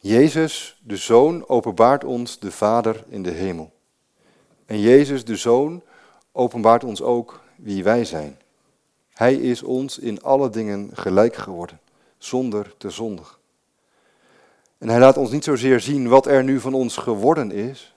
Jezus, 0.00 0.80
de 0.82 0.96
Zoon, 0.96 1.48
openbaart 1.48 2.04
ons 2.04 2.38
de 2.38 2.50
Vader 2.50 3.04
in 3.08 3.22
de 3.22 3.30
hemel. 3.30 3.72
En 4.68 4.80
Jezus, 4.80 5.24
de 5.24 5.36
Zoon, 5.36 5.82
openbaart 6.32 6.84
ons 6.84 7.02
ook 7.02 7.40
wie 7.56 7.84
wij 7.84 8.04
zijn. 8.04 8.38
Hij 9.12 9.34
is 9.34 9.62
ons 9.62 9.98
in 9.98 10.22
alle 10.22 10.50
dingen 10.50 10.90
gelijk 10.92 11.36
geworden, 11.36 11.80
zonder 12.18 12.74
te 12.78 12.90
zondig. 12.90 13.38
En 14.78 14.88
hij 14.88 14.98
laat 14.98 15.16
ons 15.16 15.30
niet 15.30 15.44
zozeer 15.44 15.80
zien 15.80 16.08
wat 16.08 16.26
er 16.26 16.44
nu 16.44 16.60
van 16.60 16.74
ons 16.74 16.96
geworden 16.96 17.50
is. 17.50 17.94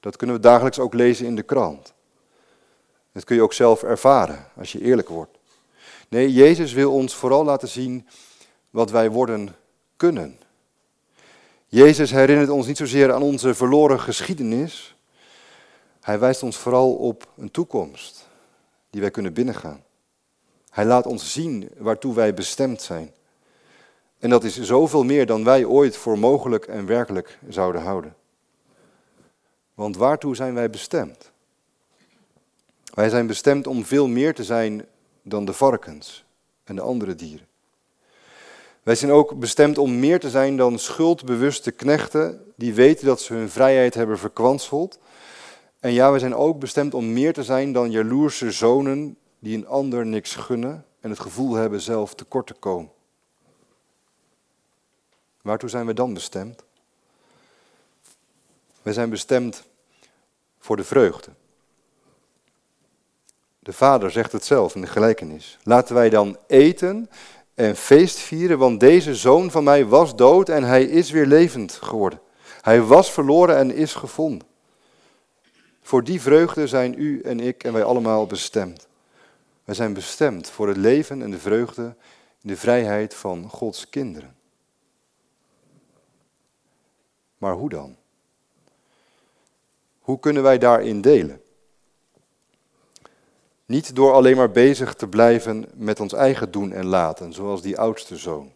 Dat 0.00 0.16
kunnen 0.16 0.36
we 0.36 0.42
dagelijks 0.42 0.78
ook 0.78 0.94
lezen 0.94 1.26
in 1.26 1.36
de 1.36 1.42
krant. 1.42 1.92
Dat 3.12 3.24
kun 3.24 3.36
je 3.36 3.42
ook 3.42 3.52
zelf 3.52 3.82
ervaren 3.82 4.46
als 4.56 4.72
je 4.72 4.80
eerlijk 4.80 5.08
wordt. 5.08 5.38
Nee, 6.08 6.32
Jezus 6.32 6.72
wil 6.72 6.92
ons 6.92 7.14
vooral 7.14 7.44
laten 7.44 7.68
zien 7.68 8.06
wat 8.70 8.90
wij 8.90 9.10
worden 9.10 9.56
kunnen. 9.96 10.38
Jezus 11.66 12.10
herinnert 12.10 12.48
ons 12.48 12.66
niet 12.66 12.76
zozeer 12.76 13.12
aan 13.12 13.22
onze 13.22 13.54
verloren 13.54 14.00
geschiedenis. 14.00 14.94
Hij 16.10 16.18
wijst 16.18 16.42
ons 16.42 16.56
vooral 16.56 16.94
op 16.94 17.28
een 17.36 17.50
toekomst 17.50 18.28
die 18.90 19.00
wij 19.00 19.10
kunnen 19.10 19.32
binnengaan. 19.32 19.84
Hij 20.70 20.84
laat 20.84 21.06
ons 21.06 21.32
zien 21.32 21.68
waartoe 21.78 22.14
wij 22.14 22.34
bestemd 22.34 22.82
zijn. 22.82 23.12
En 24.18 24.30
dat 24.30 24.44
is 24.44 24.60
zoveel 24.60 25.04
meer 25.04 25.26
dan 25.26 25.44
wij 25.44 25.64
ooit 25.64 25.96
voor 25.96 26.18
mogelijk 26.18 26.66
en 26.66 26.86
werkelijk 26.86 27.38
zouden 27.48 27.82
houden. 27.82 28.16
Want 29.74 29.96
waartoe 29.96 30.36
zijn 30.36 30.54
wij 30.54 30.70
bestemd? 30.70 31.30
Wij 32.94 33.08
zijn 33.08 33.26
bestemd 33.26 33.66
om 33.66 33.84
veel 33.84 34.08
meer 34.08 34.34
te 34.34 34.44
zijn 34.44 34.86
dan 35.22 35.44
de 35.44 35.52
varkens 35.52 36.24
en 36.64 36.74
de 36.74 36.82
andere 36.82 37.14
dieren. 37.14 37.46
Wij 38.82 38.94
zijn 38.94 39.10
ook 39.10 39.38
bestemd 39.38 39.78
om 39.78 39.98
meer 39.98 40.20
te 40.20 40.30
zijn 40.30 40.56
dan 40.56 40.78
schuldbewuste 40.78 41.70
knechten 41.70 42.52
die 42.56 42.74
weten 42.74 43.06
dat 43.06 43.20
ze 43.20 43.34
hun 43.34 43.50
vrijheid 43.50 43.94
hebben 43.94 44.18
verkwanseld. 44.18 44.98
En 45.80 45.92
ja, 45.92 46.10
wij 46.10 46.20
zijn 46.20 46.34
ook 46.34 46.58
bestemd 46.58 46.94
om 46.94 47.12
meer 47.12 47.32
te 47.32 47.42
zijn 47.42 47.72
dan 47.72 47.90
jaloerse 47.90 48.50
zonen 48.50 49.16
die 49.38 49.56
een 49.56 49.66
ander 49.66 50.06
niks 50.06 50.34
gunnen 50.34 50.84
en 51.00 51.10
het 51.10 51.20
gevoel 51.20 51.54
hebben 51.54 51.80
zelf 51.80 52.14
tekort 52.14 52.46
te 52.46 52.54
komen. 52.54 52.90
Waartoe 55.42 55.68
zijn 55.68 55.86
we 55.86 55.94
dan 55.94 56.14
bestemd? 56.14 56.64
Wij 58.82 58.92
zijn 58.92 59.10
bestemd 59.10 59.64
voor 60.58 60.76
de 60.76 60.84
vreugde. 60.84 61.30
De 63.58 63.72
vader 63.72 64.10
zegt 64.10 64.32
het 64.32 64.44
zelf 64.44 64.74
in 64.74 64.80
de 64.80 64.86
gelijkenis. 64.86 65.58
Laten 65.62 65.94
wij 65.94 66.10
dan 66.10 66.38
eten 66.46 67.10
en 67.54 67.76
feest 67.76 68.18
vieren, 68.18 68.58
want 68.58 68.80
deze 68.80 69.14
zoon 69.14 69.50
van 69.50 69.64
mij 69.64 69.86
was 69.86 70.16
dood 70.16 70.48
en 70.48 70.64
hij 70.64 70.84
is 70.84 71.10
weer 71.10 71.26
levend 71.26 71.72
geworden. 71.72 72.20
Hij 72.60 72.82
was 72.82 73.12
verloren 73.12 73.56
en 73.56 73.74
is 73.74 73.94
gevonden. 73.94 74.48
Voor 75.90 76.04
die 76.04 76.20
vreugde 76.20 76.66
zijn 76.66 76.94
u 76.98 77.20
en 77.20 77.40
ik 77.40 77.64
en 77.64 77.72
wij 77.72 77.84
allemaal 77.84 78.26
bestemd. 78.26 78.88
Wij 79.64 79.74
zijn 79.74 79.92
bestemd 79.92 80.50
voor 80.50 80.68
het 80.68 80.76
leven 80.76 81.22
en 81.22 81.30
de 81.30 81.38
vreugde 81.38 81.82
in 82.40 82.48
de 82.48 82.56
vrijheid 82.56 83.14
van 83.14 83.48
Gods 83.48 83.88
kinderen. 83.88 84.36
Maar 87.38 87.54
hoe 87.54 87.68
dan? 87.68 87.96
Hoe 89.98 90.18
kunnen 90.18 90.42
wij 90.42 90.58
daarin 90.58 91.00
delen? 91.00 91.40
Niet 93.66 93.94
door 93.94 94.12
alleen 94.12 94.36
maar 94.36 94.50
bezig 94.50 94.94
te 94.94 95.08
blijven 95.08 95.66
met 95.74 96.00
ons 96.00 96.12
eigen 96.12 96.50
doen 96.50 96.72
en 96.72 96.86
laten, 96.86 97.32
zoals 97.32 97.62
die 97.62 97.78
oudste 97.78 98.16
zoon. 98.16 98.52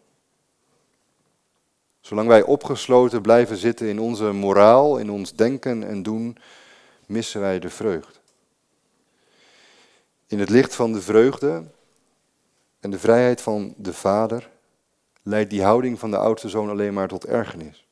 Zolang 2.01 2.27
wij 2.27 2.41
opgesloten 2.41 3.21
blijven 3.21 3.57
zitten 3.57 3.87
in 3.87 3.99
onze 3.99 4.31
moraal, 4.31 4.97
in 4.97 5.11
ons 5.11 5.33
denken 5.33 5.87
en 5.87 6.03
doen, 6.03 6.37
missen 7.05 7.41
wij 7.41 7.59
de 7.59 7.69
vreugde. 7.69 8.19
In 10.27 10.39
het 10.39 10.49
licht 10.49 10.75
van 10.75 10.93
de 10.93 11.01
vreugde 11.01 11.63
en 12.79 12.91
de 12.91 12.99
vrijheid 12.99 13.41
van 13.41 13.73
de 13.77 13.93
vader 13.93 14.49
leidt 15.23 15.49
die 15.49 15.63
houding 15.63 15.99
van 15.99 16.11
de 16.11 16.17
oudste 16.17 16.49
zoon 16.49 16.69
alleen 16.69 16.93
maar 16.93 17.07
tot 17.07 17.25
ergernis. 17.25 17.87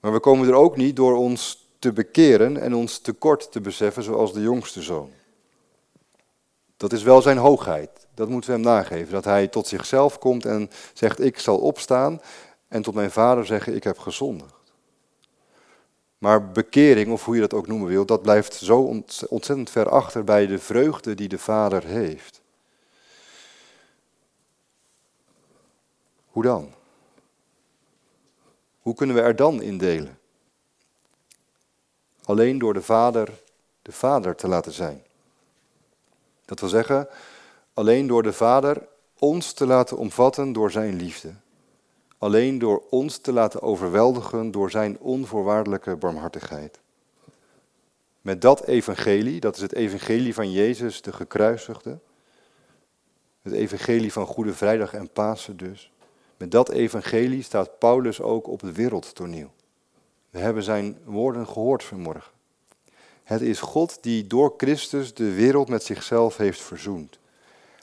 Maar 0.00 0.12
we 0.12 0.20
komen 0.20 0.48
er 0.48 0.54
ook 0.54 0.76
niet 0.76 0.96
door 0.96 1.16
ons 1.16 1.68
te 1.78 1.92
bekeren 1.92 2.56
en 2.60 2.74
ons 2.74 2.98
tekort 2.98 3.52
te 3.52 3.60
beseffen 3.60 4.02
zoals 4.02 4.32
de 4.32 4.40
jongste 4.40 4.82
zoon. 4.82 5.10
Dat 6.76 6.92
is 6.92 7.02
wel 7.02 7.22
zijn 7.22 7.36
hoogheid. 7.36 7.90
Dat 8.14 8.28
moeten 8.28 8.50
we 8.50 8.56
hem 8.56 8.64
nageven. 8.64 9.12
Dat 9.12 9.24
hij 9.24 9.48
tot 9.48 9.66
zichzelf 9.66 10.18
komt 10.18 10.44
en 10.44 10.70
zegt: 10.92 11.20
Ik 11.20 11.38
zal 11.38 11.58
opstaan. 11.58 12.20
En 12.68 12.82
tot 12.82 12.94
mijn 12.94 13.10
vader 13.10 13.46
zeggen: 13.46 13.74
Ik 13.74 13.84
heb 13.84 13.98
gezondigd. 13.98 14.57
Maar 16.18 16.50
bekering, 16.50 17.12
of 17.12 17.24
hoe 17.24 17.34
je 17.34 17.40
dat 17.40 17.54
ook 17.54 17.66
noemen 17.66 17.88
wil, 17.88 18.06
dat 18.06 18.22
blijft 18.22 18.54
zo 18.54 18.80
ontzettend 19.28 19.70
ver 19.70 19.88
achter 19.88 20.24
bij 20.24 20.46
de 20.46 20.58
vreugde 20.58 21.14
die 21.14 21.28
de 21.28 21.38
vader 21.38 21.84
heeft. 21.84 22.40
Hoe 26.26 26.42
dan? 26.42 26.74
Hoe 28.78 28.94
kunnen 28.94 29.16
we 29.16 29.22
er 29.22 29.36
dan 29.36 29.62
in 29.62 29.78
delen? 29.78 30.18
Alleen 32.24 32.58
door 32.58 32.74
de 32.74 32.82
vader 32.82 33.32
de 33.88 33.94
vader 33.94 34.34
te 34.34 34.48
laten 34.48 34.72
zijn. 34.72 35.02
Dat 36.44 36.60
wil 36.60 36.68
zeggen, 36.68 37.08
alleen 37.74 38.06
door 38.06 38.22
de 38.22 38.32
Vader 38.32 38.88
ons 39.18 39.52
te 39.52 39.66
laten 39.66 39.96
omvatten 39.96 40.52
door 40.52 40.70
Zijn 40.70 40.96
liefde. 40.96 41.34
Alleen 42.18 42.58
door 42.58 42.82
ons 42.90 43.18
te 43.18 43.32
laten 43.32 43.62
overweldigen 43.62 44.50
door 44.50 44.70
Zijn 44.70 44.98
onvoorwaardelijke 44.98 45.96
barmhartigheid. 45.96 46.80
Met 48.20 48.40
dat 48.40 48.64
evangelie, 48.64 49.40
dat 49.40 49.56
is 49.56 49.62
het 49.62 49.74
evangelie 49.74 50.34
van 50.34 50.52
Jezus 50.52 51.02
de 51.02 51.12
gekruisigde, 51.12 51.98
het 53.42 53.52
evangelie 53.52 54.12
van 54.12 54.26
Goede 54.26 54.54
Vrijdag 54.54 54.94
en 54.94 55.10
Pasen 55.10 55.56
dus. 55.56 55.92
Met 56.36 56.50
dat 56.50 56.70
evangelie 56.70 57.42
staat 57.42 57.78
Paulus 57.78 58.20
ook 58.20 58.46
op 58.46 58.60
het 58.60 58.76
wereldtoneel. 58.76 59.50
We 60.30 60.38
hebben 60.38 60.62
zijn 60.62 60.98
woorden 61.04 61.46
gehoord 61.46 61.84
vanmorgen. 61.84 62.32
Het 63.24 63.40
is 63.40 63.60
God 63.60 63.98
die 64.00 64.26
door 64.26 64.54
Christus 64.56 65.14
de 65.14 65.32
wereld 65.34 65.68
met 65.68 65.82
zichzelf 65.82 66.36
heeft 66.36 66.60
verzoend. 66.60 67.18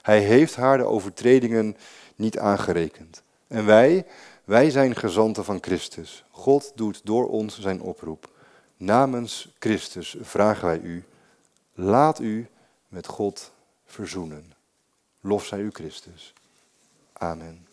Hij 0.02 0.20
heeft 0.20 0.56
haar 0.56 0.78
de 0.78 0.84
overtredingen 0.84 1.76
niet 2.16 2.38
aangerekend. 2.38 3.22
En 3.46 3.66
wij, 3.66 4.06
wij 4.44 4.70
zijn 4.70 4.96
gezanten 4.96 5.44
van 5.44 5.58
Christus. 5.60 6.24
God 6.30 6.72
doet 6.74 7.00
door 7.04 7.28
ons 7.28 7.60
zijn 7.60 7.80
oproep. 7.80 8.30
Namens 8.76 9.54
Christus 9.58 10.16
vragen 10.20 10.66
wij 10.66 10.80
u, 10.80 11.04
laat 11.74 12.20
u 12.20 12.48
met 12.88 13.06
God 13.06 13.52
verzoenen. 13.84 14.52
Lof 15.20 15.44
zij 15.44 15.60
u 15.60 15.70
Christus. 15.70 16.32
Amen. 17.12 17.65